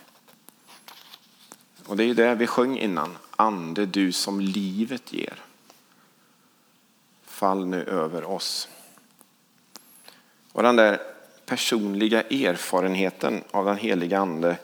Och 1.87 1.97
det 1.97 2.05
är 2.05 2.07
ju 2.07 2.15
det 2.15 2.35
vi 2.35 2.47
sjöng 2.47 2.79
innan. 2.79 3.19
Ande, 3.37 3.87
du 3.87 4.13
som 4.13 4.41
livet 4.41 5.13
ger. 5.13 5.46
Fall 7.37 7.67
nu 7.67 7.85
över 7.85 8.25
oss. 8.25 8.69
Och 10.53 10.63
den 10.63 10.77
där 10.77 11.01
personliga 11.47 12.23
erfarenheten 12.23 13.45
av 13.51 13.65
den 13.65 13.77
heliga 13.77 14.19
ande, 14.19 14.57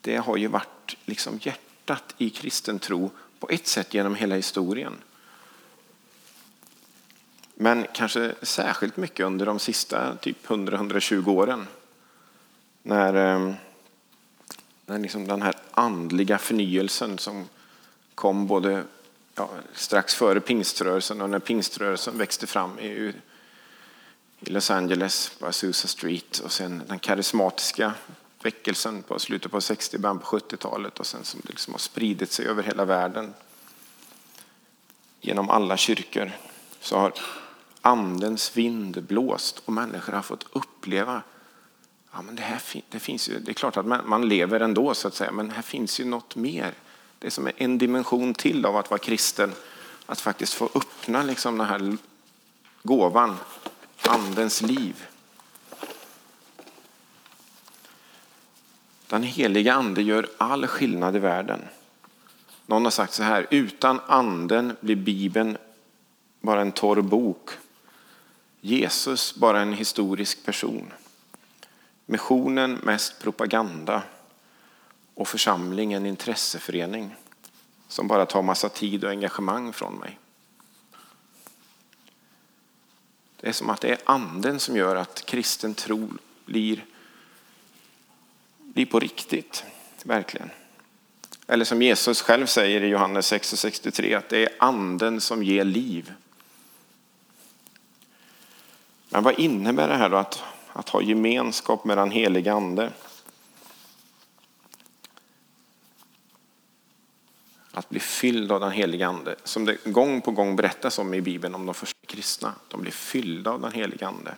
det 0.00 0.16
har 0.16 0.36
ju 0.36 0.46
varit 0.46 0.96
liksom 1.04 1.38
hjärtat 1.42 2.14
i 2.18 2.30
kristen 2.30 2.78
tro 2.78 3.10
på 3.38 3.48
ett 3.48 3.66
sätt 3.66 3.94
genom 3.94 4.14
hela 4.14 4.34
historien. 4.34 4.96
Men 7.54 7.86
kanske 7.94 8.34
särskilt 8.42 8.96
mycket 8.96 9.26
under 9.26 9.46
de 9.46 9.58
sista 9.58 10.16
typ 10.16 10.46
100-120 10.46 11.28
åren. 11.28 11.66
När, 12.82 13.14
eh, 13.14 13.54
när 14.86 14.98
liksom 14.98 15.26
den 15.26 15.42
här 15.42 15.54
andliga 15.70 16.38
förnyelsen 16.38 17.18
som 17.18 17.48
kom 18.14 18.46
både 18.46 18.84
ja, 19.34 19.50
strax 19.74 20.14
före 20.14 20.40
pingströrelsen 20.40 21.20
och 21.20 21.30
när 21.30 21.38
pingströrelsen 21.38 22.18
växte 22.18 22.46
fram 22.46 22.78
i, 22.78 23.12
i 24.40 24.50
Los 24.50 24.70
Angeles 24.70 25.32
på 25.38 25.46
Azusa 25.46 25.88
Street 25.88 26.38
och 26.38 26.52
sen 26.52 26.82
den 26.88 26.98
karismatiska 26.98 27.94
väckelsen 28.42 29.02
på 29.02 29.18
slutet 29.18 29.50
på 29.50 29.60
60 29.60 29.98
början 29.98 30.18
på 30.18 30.38
70-talet 30.38 31.00
och 31.00 31.06
sen 31.06 31.24
som 31.24 31.40
liksom 31.44 31.74
har 31.74 31.78
spridit 31.78 32.32
sig 32.32 32.46
över 32.46 32.62
hela 32.62 32.84
världen. 32.84 33.34
Genom 35.20 35.50
alla 35.50 35.76
kyrkor 35.76 36.32
så 36.80 36.98
har 36.98 37.12
andens 37.80 38.56
vind 38.56 39.02
blåst 39.02 39.62
och 39.64 39.72
människor 39.72 40.12
har 40.12 40.22
fått 40.22 40.46
uppleva 40.52 41.22
ja, 42.12 42.22
men 42.22 42.36
det, 42.36 42.42
här, 42.42 42.60
det, 42.88 42.98
finns 42.98 43.28
ju, 43.28 43.38
det 43.38 43.50
är 43.50 43.54
klart 43.54 43.76
att 43.76 43.86
man, 43.86 44.08
man, 44.08 44.28
lever 44.28 44.60
ändå 44.60 44.94
så 44.94 45.08
att 45.08 45.14
säga, 45.14 45.32
men 45.32 45.50
här 45.50 45.62
finns 45.62 46.00
ju 46.00 46.04
något 46.04 46.36
mer. 46.36 46.74
Det 47.24 47.28
är 47.28 47.30
som 47.30 47.50
en 47.56 47.78
dimension 47.78 48.34
till 48.34 48.66
av 48.66 48.76
att 48.76 48.90
vara 48.90 48.98
kristen. 48.98 49.52
Att 50.06 50.20
faktiskt 50.20 50.54
få 50.54 50.70
öppna 50.74 51.22
liksom 51.22 51.58
den 51.58 51.66
här 51.66 51.96
gåvan, 52.82 53.36
andens 54.02 54.62
liv. 54.62 55.06
Den 59.06 59.22
heliga 59.22 59.74
ande 59.74 60.02
gör 60.02 60.28
all 60.38 60.66
skillnad 60.66 61.16
i 61.16 61.18
världen. 61.18 61.60
Någon 62.66 62.84
har 62.84 62.90
sagt 62.90 63.12
så 63.12 63.22
här, 63.22 63.46
utan 63.50 64.00
anden 64.06 64.76
blir 64.80 64.96
Bibeln 64.96 65.56
bara 66.40 66.60
en 66.60 66.72
torr 66.72 67.00
bok. 67.00 67.50
Jesus 68.60 69.34
bara 69.34 69.60
en 69.60 69.72
historisk 69.72 70.44
person. 70.44 70.92
Missionen 72.06 72.78
mest 72.82 73.22
propaganda 73.22 74.02
och 75.14 75.28
församlingen 75.28 76.06
intresseförening 76.06 77.14
som 77.88 78.08
bara 78.08 78.26
tar 78.26 78.42
massa 78.42 78.68
tid 78.68 79.04
och 79.04 79.10
engagemang 79.10 79.72
från 79.72 79.94
mig. 79.94 80.18
Det 83.40 83.48
är 83.48 83.52
som 83.52 83.70
att 83.70 83.80
det 83.80 83.88
är 83.88 83.98
anden 84.04 84.60
som 84.60 84.76
gör 84.76 84.96
att 84.96 85.26
kristen 85.26 85.74
tro 85.74 86.08
blir 86.44 86.84
blir 88.74 88.86
på 88.86 89.00
riktigt, 89.00 89.64
verkligen. 90.02 90.50
Eller 91.46 91.64
som 91.64 91.82
Jesus 91.82 92.22
själv 92.22 92.46
säger 92.46 92.82
i 92.82 92.86
Johannes 92.86 93.26
6 93.26 93.52
och 93.52 93.58
63 93.58 94.14
att 94.14 94.28
det 94.28 94.38
är 94.38 94.48
anden 94.58 95.20
som 95.20 95.42
ger 95.42 95.64
liv. 95.64 96.12
Men 99.08 99.22
vad 99.22 99.38
innebär 99.38 99.88
det 99.88 99.96
här 99.96 100.08
då 100.08 100.16
att, 100.16 100.42
att 100.72 100.88
ha 100.88 101.02
gemenskap 101.02 101.84
med 101.84 101.98
den 101.98 102.10
helige 102.10 102.52
ande? 102.52 102.92
Att 107.74 107.88
bli 107.88 108.00
fylld 108.00 108.52
av 108.52 108.60
den 108.60 108.70
helige 108.70 109.06
ande. 109.06 109.36
Som 109.44 109.64
det 109.64 109.84
gång 109.84 110.20
på 110.20 110.30
gång 110.30 110.56
berättas 110.56 110.98
om 110.98 111.14
i 111.14 111.20
Bibeln 111.20 111.54
om 111.54 111.66
de 111.66 111.74
första 111.74 112.06
kristna. 112.06 112.54
De 112.68 112.82
blir 112.82 112.92
fyllda 112.92 113.50
av 113.50 113.60
den 113.60 113.72
helige 113.72 114.06
ande. 114.06 114.34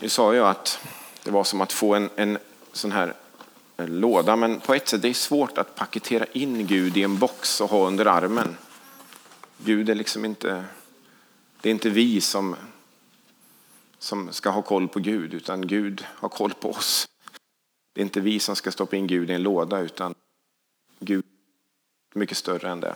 Nu 0.00 0.08
sa 0.08 0.34
jag 0.34 0.48
att 0.48 0.86
det 1.22 1.30
var 1.30 1.44
som 1.44 1.60
att 1.60 1.72
få 1.72 1.94
en, 1.94 2.10
en 2.16 2.38
sån 2.72 2.92
här 2.92 3.14
en 3.76 4.00
låda, 4.00 4.36
men 4.36 4.60
på 4.60 4.74
ett 4.74 4.88
sätt 4.88 5.02
det 5.02 5.08
är 5.08 5.14
svårt 5.14 5.58
att 5.58 5.74
paketera 5.74 6.26
in 6.32 6.66
Gud 6.66 6.96
i 6.96 7.02
en 7.02 7.18
box 7.18 7.60
och 7.60 7.70
ha 7.70 7.86
under 7.86 8.06
armen. 8.06 8.56
Gud 9.58 9.90
är 9.90 9.94
liksom 9.94 10.24
inte, 10.24 10.64
det 11.60 11.68
är 11.68 11.70
inte 11.70 11.90
vi 11.90 12.20
som, 12.20 12.56
som 13.98 14.32
ska 14.32 14.50
ha 14.50 14.62
koll 14.62 14.88
på 14.88 15.00
Gud, 15.00 15.34
utan 15.34 15.66
Gud 15.66 16.06
har 16.08 16.28
koll 16.28 16.54
på 16.54 16.70
oss. 16.70 17.08
Det 17.94 18.00
är 18.00 18.02
inte 18.02 18.20
vi 18.20 18.40
som 18.40 18.56
ska 18.56 18.72
stoppa 18.72 18.96
in 18.96 19.06
Gud 19.06 19.30
i 19.30 19.34
en 19.34 19.42
låda, 19.42 19.80
utan 19.80 20.14
Gud 20.98 21.24
är 22.14 22.18
mycket 22.18 22.36
större 22.36 22.70
än 22.70 22.80
det. 22.80 22.94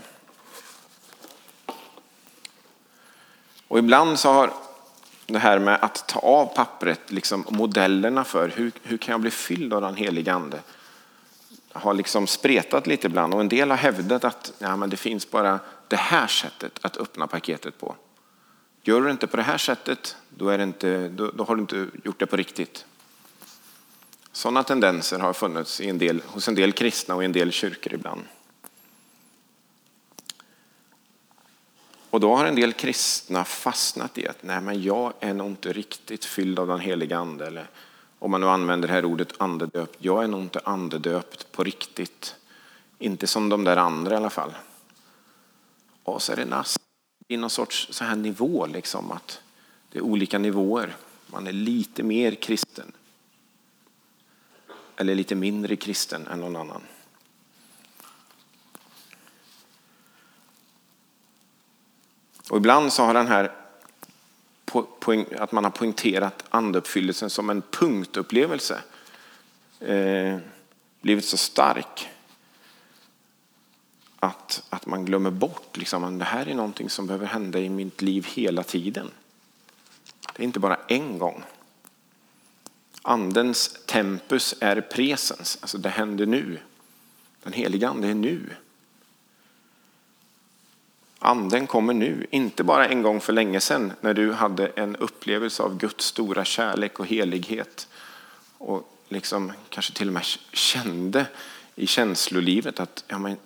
Och 3.68 3.78
ibland 3.78 4.18
så 4.18 4.32
har 4.32 4.52
det 5.26 5.38
här 5.38 5.58
med 5.58 5.78
att 5.82 6.08
ta 6.08 6.20
av 6.20 6.46
pappret, 6.46 7.12
liksom 7.12 7.44
modellerna 7.48 8.24
för 8.24 8.48
hur, 8.48 8.72
hur 8.82 8.96
kan 8.96 9.12
jag 9.12 9.20
bli 9.20 9.30
fylld 9.30 9.72
av 9.72 9.82
den 9.82 9.96
helige 9.96 10.32
ande? 10.32 10.62
har 11.72 11.94
liksom 11.94 12.26
spretat 12.26 12.86
lite 12.86 13.06
ibland 13.06 13.34
och 13.34 13.40
en 13.40 13.48
del 13.48 13.70
har 13.70 13.76
hävdat 13.76 14.24
att 14.24 14.52
ja, 14.58 14.76
men 14.76 14.90
det 14.90 14.96
finns 14.96 15.30
bara 15.30 15.60
det 15.88 15.96
här 15.96 16.26
sättet 16.26 16.78
att 16.82 16.96
öppna 16.96 17.26
paketet 17.26 17.78
på. 17.78 17.96
Gör 18.82 19.00
du 19.00 19.06
det 19.06 19.12
inte 19.12 19.26
på 19.26 19.36
det 19.36 19.42
här 19.42 19.58
sättet, 19.58 20.16
då, 20.28 20.48
är 20.48 20.58
det 20.58 20.64
inte, 20.64 21.08
då, 21.08 21.30
då 21.30 21.44
har 21.44 21.56
du 21.56 21.60
inte 21.60 21.86
gjort 22.04 22.20
det 22.20 22.26
på 22.26 22.36
riktigt. 22.36 22.84
Sådana 24.38 24.62
tendenser 24.62 25.18
har 25.18 25.32
funnits 25.32 25.80
i 25.80 25.88
en 25.88 25.98
del, 25.98 26.22
hos 26.26 26.48
en 26.48 26.54
del 26.54 26.72
kristna 26.72 27.14
och 27.14 27.22
i 27.22 27.24
en 27.24 27.32
del 27.32 27.52
kyrkor 27.52 27.94
ibland. 27.94 28.22
Och 32.10 32.20
då 32.20 32.36
har 32.36 32.44
en 32.44 32.54
del 32.54 32.72
kristna 32.72 33.44
fastnat 33.44 34.18
i 34.18 34.28
att 34.28 34.42
nej, 34.42 34.60
men 34.60 34.82
jag 34.82 35.12
är 35.20 35.34
nog 35.34 35.46
inte 35.46 35.72
riktigt 35.72 36.24
fylld 36.24 36.58
av 36.58 36.66
den 36.66 36.80
heliga 36.80 37.18
ande. 37.18 37.46
Eller 37.46 37.70
om 38.18 38.30
man 38.30 38.40
nu 38.40 38.48
använder 38.48 38.88
det 38.88 38.94
här 38.94 39.04
ordet 39.04 39.32
andedöpt. 39.38 39.96
Jag 39.98 40.24
är 40.24 40.28
nog 40.28 40.40
inte 40.40 40.60
andedöpt 40.64 41.52
på 41.52 41.64
riktigt. 41.64 42.34
Inte 42.98 43.26
som 43.26 43.48
de 43.48 43.64
där 43.64 43.76
andra 43.76 44.14
i 44.14 44.16
alla 44.16 44.30
fall. 44.30 44.54
Och 46.02 46.22
så 46.22 46.32
är 46.32 46.36
det 46.36 46.44
nast 46.44 46.78
i 47.28 47.36
någon 47.36 47.50
sorts 47.50 47.88
så 47.90 48.04
här 48.04 48.16
nivå, 48.16 48.66
liksom, 48.66 49.12
att 49.12 49.40
det 49.92 49.98
är 49.98 50.02
olika 50.02 50.38
nivåer. 50.38 50.96
Man 51.26 51.46
är 51.46 51.52
lite 51.52 52.02
mer 52.02 52.34
kristen. 52.34 52.92
Eller 55.00 55.14
lite 55.14 55.34
mindre 55.34 55.76
kristen 55.76 56.26
än 56.26 56.40
någon 56.40 56.56
annan. 56.56 56.82
Och 62.50 62.56
ibland 62.56 62.92
så 62.92 63.04
har 63.04 63.14
den 63.14 63.26
här 63.26 63.54
att 65.38 65.52
man 65.52 65.64
har 65.64 65.70
poängterat 65.70 66.44
andeuppfyllelsen 66.50 67.30
som 67.30 67.50
en 67.50 67.62
punktupplevelse 67.62 68.80
eh, 69.80 70.36
blivit 71.00 71.24
så 71.24 71.36
stark 71.36 72.08
att, 74.18 74.62
att 74.70 74.86
man 74.86 75.04
glömmer 75.04 75.30
bort 75.30 75.76
liksom, 75.76 76.04
att 76.04 76.18
det 76.18 76.24
här 76.24 76.48
är 76.48 76.54
någonting 76.54 76.90
som 76.90 77.06
behöver 77.06 77.26
hända 77.26 77.58
i 77.58 77.68
mitt 77.68 78.02
liv 78.02 78.26
hela 78.26 78.62
tiden. 78.62 79.10
Det 80.36 80.42
är 80.42 80.44
inte 80.44 80.60
bara 80.60 80.78
en 80.88 81.18
gång. 81.18 81.44
Andens 83.08 83.76
tempus 83.86 84.54
är 84.60 84.80
presens, 84.80 85.58
alltså 85.60 85.78
det 85.78 85.88
händer 85.88 86.26
nu. 86.26 86.58
Den 87.42 87.52
heliga 87.52 87.88
ande 87.88 88.08
är 88.08 88.14
nu. 88.14 88.50
Anden 91.18 91.66
kommer 91.66 91.94
nu, 91.94 92.26
inte 92.30 92.64
bara 92.64 92.88
en 92.88 93.02
gång 93.02 93.20
för 93.20 93.32
länge 93.32 93.60
sedan 93.60 93.92
när 94.00 94.14
du 94.14 94.32
hade 94.32 94.66
en 94.66 94.96
upplevelse 94.96 95.62
av 95.62 95.78
Guds 95.78 96.04
stora 96.04 96.44
kärlek 96.44 97.00
och 97.00 97.06
helighet 97.06 97.88
och 98.58 98.92
liksom 99.08 99.52
kanske 99.68 99.92
till 99.92 100.08
och 100.08 100.14
med 100.14 100.24
kände 100.52 101.26
i 101.74 101.86
känslolivet 101.86 102.80
att 102.80 103.04
ja, 103.08 103.18
men, 103.18 103.36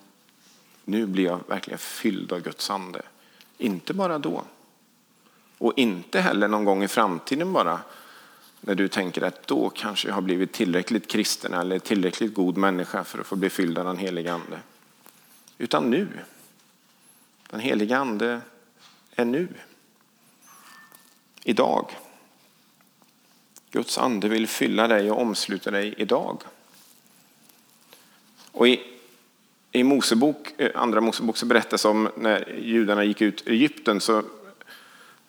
nu 0.85 1.05
blir 1.05 1.25
jag 1.25 1.39
verkligen 1.47 1.79
fylld 1.79 2.33
av 2.33 2.39
Guds 2.39 2.69
ande. 2.69 3.01
Inte 3.57 3.93
bara 3.93 4.19
då. 4.19 4.43
Och 5.57 5.73
inte 5.75 6.21
heller 6.21 6.47
någon 6.47 6.65
gång 6.65 6.83
i 6.83 6.87
framtiden 6.87 7.53
bara 7.53 7.79
när 8.65 8.75
du 8.75 8.87
tänker 8.87 9.21
att 9.21 9.47
då 9.47 9.69
kanske 9.69 10.07
jag 10.07 10.15
har 10.15 10.21
blivit 10.21 10.53
tillräckligt 10.53 11.07
kristen 11.07 11.53
eller 11.53 11.79
tillräckligt 11.79 12.33
god 12.33 12.57
människa 12.57 13.03
för 13.03 13.19
att 13.19 13.27
få 13.27 13.35
bli 13.35 13.49
fylld 13.49 13.77
av 13.77 13.85
den 13.85 13.97
heliga 13.97 14.33
ande. 14.33 14.59
Utan 15.57 15.89
nu. 15.89 16.07
Den 17.49 17.59
heliga 17.59 17.97
ande 17.97 18.41
är 19.15 19.25
nu. 19.25 19.47
Idag. 21.43 21.97
Guds 23.71 23.97
ande 23.97 24.29
vill 24.29 24.47
fylla 24.47 24.87
dig 24.87 25.11
och 25.11 25.21
omsluta 25.21 25.71
dig 25.71 25.93
idag. 25.97 26.41
Och 28.51 28.67
i, 28.67 28.81
i 29.71 29.83
Mosebok, 29.83 30.53
eh, 30.57 30.71
andra 30.75 31.01
Mosebok 31.01 31.37
så 31.37 31.45
berättas 31.45 31.85
om 31.85 32.09
när 32.15 32.55
judarna 32.59 33.03
gick 33.03 33.21
ut 33.21 33.43
ur 33.45 33.53
Egypten 33.53 34.01
så 34.01 34.23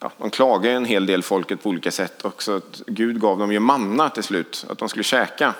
ja, 0.05 0.11
de 0.19 0.31
klagade 0.31 0.77
en 0.77 0.85
hel 0.85 1.07
del 1.07 1.23
folket 1.23 1.62
på 1.62 1.69
olika 1.69 1.90
sätt. 1.90 2.25
Också 2.25 2.57
att 2.57 2.83
Gud 2.87 3.21
gav 3.21 3.38
dem 3.38 3.53
ju 3.53 3.59
manna 3.59 4.11
till 4.11 4.23
slut, 4.23 4.67
att 4.69 4.79
de 4.79 4.88
skulle 4.88 5.05
käka. 5.05 5.55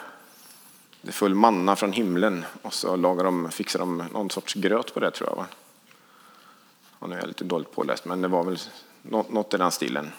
Det 1.03 1.13
föll 1.13 1.35
manna 1.35 1.77
från 1.77 1.93
himlen 1.93 2.45
och 2.63 2.75
så 2.75 2.97
lagade 2.97 3.29
de, 3.29 3.51
fixade 3.51 3.83
de 3.83 3.97
någon 4.13 4.31
sorts 4.31 4.55
gröt 4.55 4.95
på 4.95 5.01
det 5.01 5.11
tror 5.11 5.29
jag. 5.29 5.37
Va? 5.37 5.47
Och 6.99 7.09
nu 7.09 7.15
är 7.15 7.19
jag 7.21 7.29
lite 7.29 7.45
dåligt 7.45 7.73
påläst, 7.73 8.05
men 8.05 8.23
det 8.23 8.29
var 8.29 8.45
väl 8.45 8.59
något 9.03 9.55
i 9.55 9.57
den 9.57 9.71
stilen. 9.71 10.13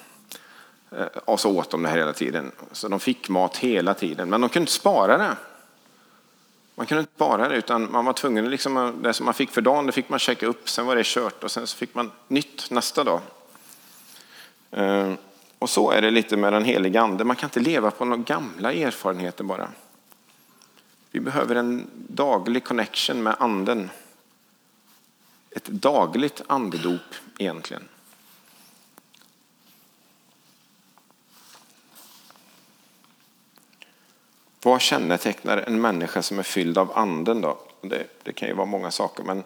Eh, 0.92 1.06
och 1.06 1.40
så 1.40 1.58
åt 1.58 1.70
de 1.70 1.84
det 1.84 1.90
här 1.90 1.98
hela 1.98 2.14
tiden. 2.14 2.52
Så 2.72 2.88
de 2.88 3.00
fick 3.00 3.30
mat 3.30 3.58
hela 3.58 3.94
tiden, 3.94 4.30
men 4.30 4.42
de 4.42 4.50
kunde 4.50 4.64
inte 4.64 4.72
spara 4.72 5.18
det. 5.18 5.36
Man 6.76 6.86
kunde 6.86 7.00
inte 7.00 7.16
spara 7.16 7.50
det, 7.50 7.56
utan 7.56 7.92
man 7.92 8.06
var 8.06 8.14
tvungen, 8.14 8.50
liksom, 8.50 8.94
det 9.02 9.14
som 9.14 9.26
man 9.26 9.34
fick 9.34 9.52
för 9.52 9.62
dagen, 9.62 9.86
det 9.86 9.92
fick 9.92 10.10
man 10.10 10.20
checka 10.20 10.48
upp, 10.48 10.70
sen 10.70 10.86
var 10.86 10.96
det 10.96 11.06
kört 11.06 11.44
och 11.44 11.52
sen 11.52 11.68
så 11.68 11.78
fick 11.78 11.96
man 11.96 12.12
nytt 12.28 12.72
nästa 12.72 13.04
dag. 13.04 13.22
Eh, 14.76 15.14
och 15.60 15.70
så 15.70 15.92
är 15.92 16.02
det 16.02 16.12
lite 16.12 16.38
med 16.38 16.54
den 16.54 16.66
heliga 16.66 17.02
ande. 17.02 17.24
Man 17.24 17.36
kan 17.36 17.48
inte 17.48 17.60
leva 17.60 17.92
på 17.92 18.06
några 18.06 18.24
gamla 18.24 18.74
erfarenheter 18.74 19.44
bara. 19.44 19.70
Vi 21.12 21.20
behöver 21.20 21.56
en 21.56 21.90
daglig 22.08 22.64
connection 22.64 23.24
med 23.24 23.36
anden. 23.40 23.90
Ett 25.52 25.66
dagligt 25.66 26.42
andedop 26.48 27.02
egentligen. 27.38 27.88
Vad 34.64 34.82
kännetecknar 34.82 35.58
en 35.58 35.82
människa 35.82 36.22
som 36.22 36.40
är 36.40 36.44
fylld 36.44 36.78
av 36.78 36.98
anden 36.98 37.42
då? 37.42 37.58
Det, 37.82 38.08
det 38.24 38.34
kan 38.34 38.48
ju 38.48 38.54
vara 38.54 38.66
många 38.66 38.92
saker, 38.92 39.24
men 39.24 39.44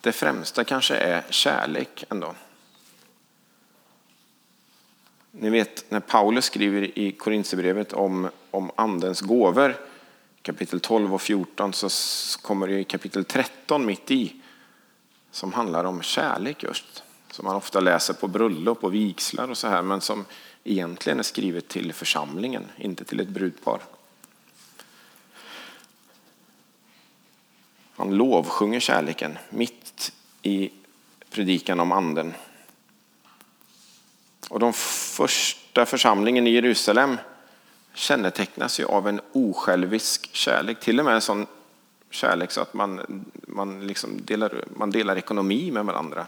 det 0.00 0.12
främsta 0.12 0.64
kanske 0.64 0.96
är 0.96 1.24
kärlek 1.30 2.04
ändå. 2.08 2.34
Ni 5.40 5.50
vet 5.50 5.90
när 5.90 6.00
Paulus 6.00 6.44
skriver 6.44 6.98
i 6.98 7.12
Korinthierbrevet 7.12 7.92
om, 7.92 8.28
om 8.50 8.70
andens 8.76 9.20
gåvor, 9.20 9.76
kapitel 10.42 10.80
12 10.80 11.14
och 11.14 11.22
14, 11.22 11.72
så 11.72 11.88
kommer 12.42 12.66
det 12.66 12.78
i 12.78 12.84
kapitel 12.84 13.24
13 13.24 13.86
mitt 13.86 14.10
i, 14.10 14.34
som 15.30 15.52
handlar 15.52 15.84
om 15.84 16.02
kärlek 16.02 16.62
just. 16.62 17.02
Som 17.30 17.44
man 17.44 17.56
ofta 17.56 17.80
läser 17.80 18.14
på 18.14 18.28
bröllop 18.28 18.84
och 18.84 18.94
vigslar 18.94 19.50
och 19.50 19.58
så 19.58 19.68
här, 19.68 19.82
men 19.82 20.00
som 20.00 20.24
egentligen 20.64 21.18
är 21.18 21.22
skrivet 21.22 21.68
till 21.68 21.92
församlingen, 21.92 22.64
inte 22.76 23.04
till 23.04 23.20
ett 23.20 23.28
brudpar. 23.28 23.80
Han 27.96 28.10
lovsjunger 28.10 28.80
kärleken 28.80 29.38
mitt 29.50 30.12
i 30.42 30.70
predikan 31.30 31.80
om 31.80 31.92
anden. 31.92 32.34
Och 34.48 34.60
de 34.60 34.72
första 34.72 35.86
församlingen 35.86 36.46
i 36.46 36.50
Jerusalem 36.50 37.18
kännetecknas 37.94 38.80
ju 38.80 38.84
av 38.84 39.08
en 39.08 39.20
osjälvisk 39.32 40.34
kärlek. 40.34 40.80
Till 40.80 40.98
och 40.98 41.04
med 41.04 41.14
en 41.14 41.20
sån 41.20 41.46
kärlek 42.10 42.50
så 42.50 42.60
att 42.60 42.74
man, 42.74 43.24
man, 43.32 43.86
liksom 43.86 44.24
delar, 44.24 44.64
man 44.76 44.90
delar 44.90 45.16
ekonomi 45.16 45.70
med 45.70 45.84
varandra. 45.84 46.26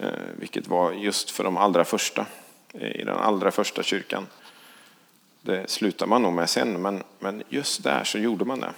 Eh, 0.00 0.10
vilket 0.36 0.68
var 0.68 0.92
just 0.92 1.30
för 1.30 1.44
de 1.44 1.56
allra 1.56 1.84
första, 1.84 2.26
eh, 2.72 3.00
i 3.00 3.04
den 3.04 3.16
allra 3.16 3.50
första 3.50 3.82
kyrkan. 3.82 4.26
Det 5.42 5.70
slutar 5.70 6.06
man 6.06 6.22
nog 6.22 6.32
med 6.32 6.50
sen, 6.50 6.82
men, 6.82 7.02
men 7.18 7.42
just 7.48 7.82
där 7.82 8.04
så 8.04 8.18
gjorde 8.18 8.44
man 8.44 8.60
det. 8.60 8.72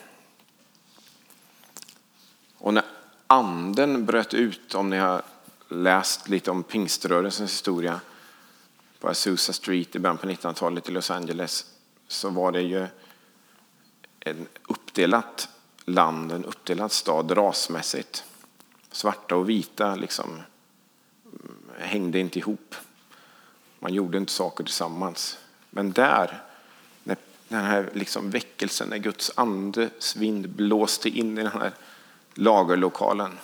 Och 2.59 2.75
när 2.75 2.85
anden 3.27 4.07
bröt 4.07 4.35
ut, 4.35 4.75
om 4.75 4.91
ni 4.91 4.99
har 4.99 5.23
läst 5.71 6.29
lite 6.29 6.51
om 6.51 6.63
pingströrelsens 6.63 7.53
historia 7.53 8.01
på 9.01 9.09
Azusa 9.09 9.53
Street 9.53 9.97
i 9.97 9.99
början 9.99 10.19
på 10.19 10.27
1900-talet 10.27 10.89
i 10.89 10.93
Los 10.93 11.11
Angeles 11.11 11.67
så 12.09 12.31
var 12.31 12.53
det 12.53 12.63
ju 12.63 12.87
en 14.21 14.47
uppdelat 14.69 15.49
land, 15.85 16.33
en 16.33 16.45
uppdelad 16.45 16.93
stad 16.93 17.37
rasmässigt. 17.37 18.25
Svarta 18.91 19.37
och 19.37 19.49
vita 19.49 19.95
liksom 19.95 20.31
mm, 20.31 20.45
hängde 21.79 22.19
inte 22.19 22.39
ihop. 22.39 22.75
Man 23.79 23.95
gjorde 23.95 24.19
inte 24.19 24.33
saker 24.33 24.65
tillsammans. 24.65 25.39
Men 25.71 25.93
där, 25.93 26.43
när 27.03 27.17
den 27.49 27.65
här 27.65 27.91
liksom 27.93 28.31
väckelsen, 28.31 28.89
när 28.89 28.99
Guds 28.99 29.33
andes 29.35 30.17
vind 30.17 30.49
blåste 30.49 31.09
in 31.09 31.39
i 31.39 31.43
den 31.43 31.53
här 31.53 31.73
lagerlokalen, 32.35 33.39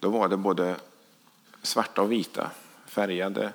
då 0.00 0.10
var 0.10 0.28
det 0.28 0.36
både 0.36 0.76
svarta 1.66 2.02
och 2.02 2.12
vita, 2.12 2.50
färgade, 2.86 3.52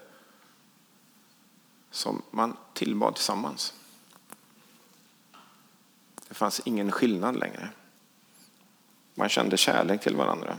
som 1.92 2.22
man 2.32 2.58
tillbad 2.74 3.16
tillsammans. 3.16 3.74
Det 6.28 6.34
fanns 6.34 6.62
ingen 6.66 6.92
skillnad 6.92 7.36
längre. 7.36 7.70
Man 9.14 9.30
kände 9.30 9.58
kärlek 9.58 10.02
till 10.02 10.16
varandra. 10.16 10.58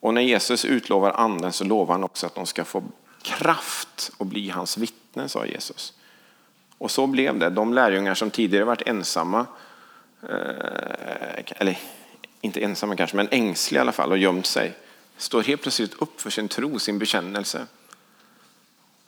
Och 0.00 0.14
när 0.14 0.22
Jesus 0.22 0.64
utlovar 0.64 1.10
anden 1.10 1.52
så 1.52 1.64
lovar 1.64 1.94
han 1.94 2.04
också 2.04 2.26
att 2.26 2.34
de 2.34 2.46
ska 2.46 2.64
få 2.64 2.82
kraft 3.22 4.12
och 4.16 4.26
bli 4.26 4.50
hans 4.50 4.78
vittnen, 4.78 5.28
sa 5.28 5.46
Jesus. 5.46 5.92
Och 6.78 6.90
så 6.90 7.06
blev 7.06 7.38
det. 7.38 7.50
De 7.50 7.74
lärjungar 7.74 8.14
som 8.14 8.30
tidigare 8.30 8.64
varit 8.64 8.82
ensamma, 8.88 9.46
eh, 10.22 11.44
eller 11.56 11.78
inte 12.46 12.60
ensamma 12.60 12.96
kanske, 12.96 13.16
men 13.16 13.28
ängsliga 13.30 13.80
i 13.80 13.82
alla 13.82 13.92
fall 13.92 14.10
och 14.10 14.18
gömt 14.18 14.46
sig, 14.46 14.76
står 15.16 15.42
helt 15.42 15.62
plötsligt 15.62 15.94
upp 15.94 16.20
för 16.20 16.30
sin 16.30 16.48
tro, 16.48 16.78
sin 16.78 16.98
bekännelse. 16.98 17.66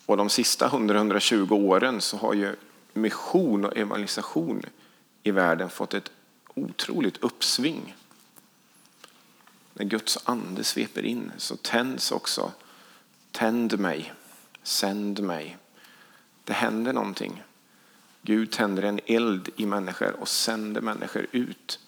Och 0.07 0.17
de 0.17 0.31
sista 0.31 0.69
100-120 0.69 1.53
åren 1.53 2.01
så 2.01 2.17
har 2.17 2.35
ju 2.35 2.57
mission 2.93 3.65
och 3.65 3.77
evangelisation 3.77 4.63
i 5.23 5.31
världen 5.31 5.71
fått 5.71 5.95
ett 5.95 6.11
otroligt 6.55 7.17
uppsving. 7.17 7.95
När 9.75 9.85
Guds 9.85 10.19
ande 10.25 10.65
sveper 10.65 11.03
in 11.03 11.33
så 11.37 11.57
tänds 11.57 12.13
också 12.13 12.53
Tänd 13.33 13.79
mig, 13.79 14.13
sänd 14.63 15.23
mig. 15.23 15.57
Det 16.45 16.53
händer 16.53 16.93
någonting. 16.93 17.43
Gud 18.23 18.53
tänder 18.53 18.83
en 18.83 19.01
eld 19.07 19.49
i 19.57 19.67
människor 19.67 20.21
och 20.21 20.29
sänder 20.29 20.81
människor 20.81 21.27
ut 21.33 21.79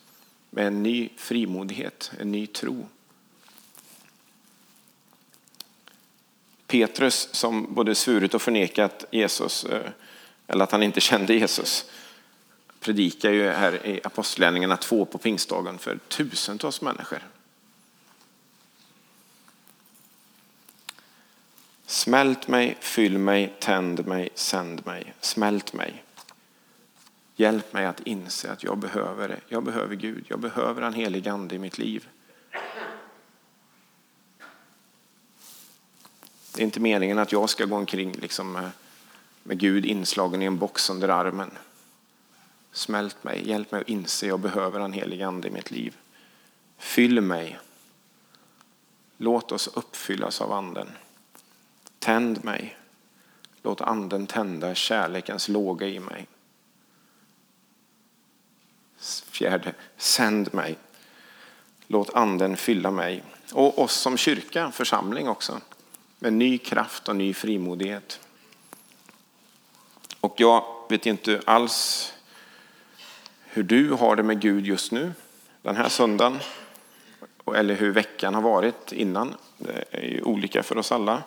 med 0.50 0.66
en 0.66 0.82
ny 0.82 1.08
frimodighet, 1.16 2.12
en 2.18 2.32
ny 2.32 2.46
tro. 2.46 2.88
Petrus 6.66 7.28
som 7.32 7.74
både 7.74 7.94
svurit 7.94 8.34
och 8.34 8.42
förnekat 8.42 9.04
Jesus, 9.10 9.64
eh, 9.64 9.90
eller 10.46 10.64
att 10.64 10.72
han 10.72 10.82
inte 10.82 11.00
kände 11.00 11.34
Jesus, 11.34 11.90
predikar 12.80 13.30
ju 13.30 13.48
här 13.48 13.86
i 13.86 14.00
Apostlagärningarna 14.04 14.76
2 14.76 15.04
på 15.04 15.18
pingstdagen 15.18 15.78
för 15.78 15.98
tusentals 16.08 16.80
människor. 16.80 17.22
Smält 21.86 22.48
mig, 22.48 22.76
fyll 22.80 23.18
mig, 23.18 23.54
tänd 23.60 24.06
mig, 24.06 24.28
sänd 24.34 24.86
mig, 24.86 25.14
smält 25.20 25.72
mig. 25.72 26.04
Hjälp 27.40 27.72
mig 27.72 27.87
att 27.87 28.00
inse 28.00 28.53
att 28.53 28.64
jag 28.64 28.79
behöver 28.79 29.29
det. 29.29 29.40
Jag 29.48 29.64
behöver 29.64 29.94
Gud, 29.94 30.24
jag 30.29 30.40
behöver 30.40 30.83
en 30.83 30.94
helig 30.94 31.29
ande 31.29 31.55
i 31.55 31.59
mitt 31.59 31.79
liv. 31.79 32.09
Det 36.55 36.62
är 36.62 36.64
inte 36.64 36.81
meningen 36.81 37.18
att 37.18 37.33
jag 37.33 37.50
ska 37.50 37.64
gå 37.64 37.76
omkring 37.76 38.12
liksom 38.12 38.53
med, 38.53 38.70
med 39.42 39.59
Gud 39.59 39.87
inslagen 39.87 40.42
i 40.42 40.44
en 40.44 40.59
box 40.59 40.90
under 40.90 41.09
armen. 41.09 41.50
Smält 42.72 43.24
mig, 43.24 43.48
hjälp 43.48 43.72
mig 43.72 43.81
att 43.81 43.88
inse 43.88 44.26
att 44.26 44.29
jag 44.29 44.40
behöver 44.40 44.81
en 44.81 44.92
helig 44.92 45.22
ande 45.22 45.48
i 45.48 45.50
mitt 45.50 45.70
liv. 45.70 45.96
Fyll 46.79 47.20
mig. 47.20 47.59
Låt 49.16 49.53
oss 49.53 49.68
uppfyllas 49.68 50.40
av 50.40 50.53
anden. 50.53 50.88
Tänd 51.98 52.44
mig. 52.44 52.76
Låt 53.62 53.81
anden 53.81 54.26
tända 54.26 54.74
kärlekens 54.74 55.48
låga 55.48 55.87
i 55.87 56.00
mig. 56.00 56.26
Fjärde, 59.00 59.74
sänd 59.96 60.54
mig. 60.54 60.78
Låt 61.86 62.14
anden 62.14 62.56
fylla 62.56 62.90
mig. 62.90 63.22
Och 63.52 63.78
oss 63.78 63.94
som 63.94 64.16
kyrka, 64.16 64.70
församling 64.70 65.28
också. 65.28 65.60
Med 66.18 66.32
ny 66.32 66.58
kraft 66.58 67.08
och 67.08 67.16
ny 67.16 67.34
frimodighet. 67.34 68.20
Och 70.20 70.34
jag 70.36 70.64
vet 70.88 71.06
inte 71.06 71.40
alls 71.46 72.12
hur 73.44 73.62
du 73.62 73.92
har 73.92 74.16
det 74.16 74.22
med 74.22 74.40
Gud 74.40 74.66
just 74.66 74.92
nu, 74.92 75.12
den 75.62 75.76
här 75.76 75.88
söndagen. 75.88 76.38
Eller 77.56 77.74
hur 77.74 77.90
veckan 77.90 78.34
har 78.34 78.42
varit 78.42 78.92
innan. 78.92 79.34
Det 79.58 79.84
är 79.90 80.02
ju 80.02 80.22
olika 80.22 80.62
för 80.62 80.78
oss 80.78 80.92
alla. 80.92 81.22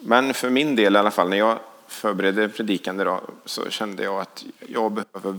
Men 0.00 0.34
för 0.34 0.50
min 0.50 0.76
del 0.76 0.96
i 0.96 0.98
alla 0.98 1.10
fall, 1.10 1.28
när 1.28 1.36
jag 1.36 1.58
förberedde 1.86 2.48
predikan 2.48 3.00
idag 3.00 3.20
så 3.44 3.70
kände 3.70 4.02
jag 4.02 4.20
att 4.20 4.44
jag 4.68 4.92
behöver 4.92 5.32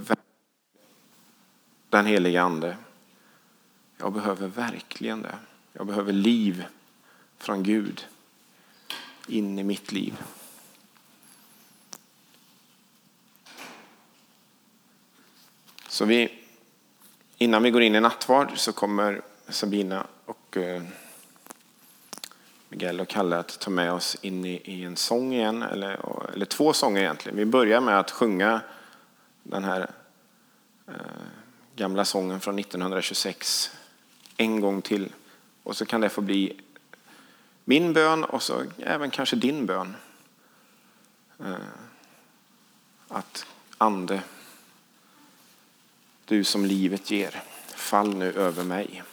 den 1.90 2.06
helige 2.06 2.42
ande. 2.42 2.78
Jag 3.98 4.14
behöver 4.14 4.48
verkligen 4.48 5.22
det. 5.22 5.36
Jag 5.74 5.88
behöver 5.88 6.14
liv 6.14 6.66
från 7.38 7.64
Gud 7.64 8.06
in 9.28 9.60
i 9.60 9.64
mitt 9.64 9.92
liv. 9.92 10.22
Så 15.88 16.06
vi, 16.06 16.40
innan 17.38 17.64
vi 17.64 17.72
går 17.72 17.82
in 17.82 17.96
i 17.96 18.00
nattvard 18.00 18.52
så 18.56 18.74
kommer 18.74 19.22
Sabina 19.48 20.08
och 20.26 20.58
eh, 20.58 20.84
Miguel 22.70 23.02
och 23.02 23.08
Kalle 23.08 23.38
att 23.38 23.60
ta 23.60 23.70
med 23.70 23.94
oss 23.94 24.18
in 24.22 24.46
i, 24.46 24.62
i 24.64 24.84
en 24.84 24.96
sång 24.96 25.34
igen, 25.34 25.62
eller, 25.62 26.00
eller 26.34 26.46
två 26.46 26.74
sånger 26.74 27.02
egentligen. 27.02 27.38
Vi 27.38 27.46
börjar 27.46 27.82
med 27.82 28.00
att 28.00 28.12
sjunga 28.12 28.62
den 29.44 29.64
här 29.64 29.90
eh, 30.88 30.94
gamla 31.80 32.06
sången 32.06 32.40
från 32.40 32.60
1926 32.60 33.72
en 34.38 34.62
gång 34.62 34.82
till. 34.82 35.14
Och 35.64 35.78
så 35.78 35.86
kan 35.86 36.02
det 36.02 36.10
få 36.10 36.22
bli 36.22 36.62
min 37.66 37.94
bön 37.94 38.24
och 38.24 38.44
så 38.44 38.64
även 38.78 39.10
kanske 39.10 39.36
din 39.36 39.66
bön. 39.66 39.96
Eh, 41.40 41.56
att 43.08 43.46
ande, 43.78 44.22
du 46.26 46.44
som 46.44 46.66
livet 46.66 47.12
ger, 47.12 47.44
fall 47.76 48.16
nu 48.16 48.34
över 48.34 48.64
mig. 48.64 49.04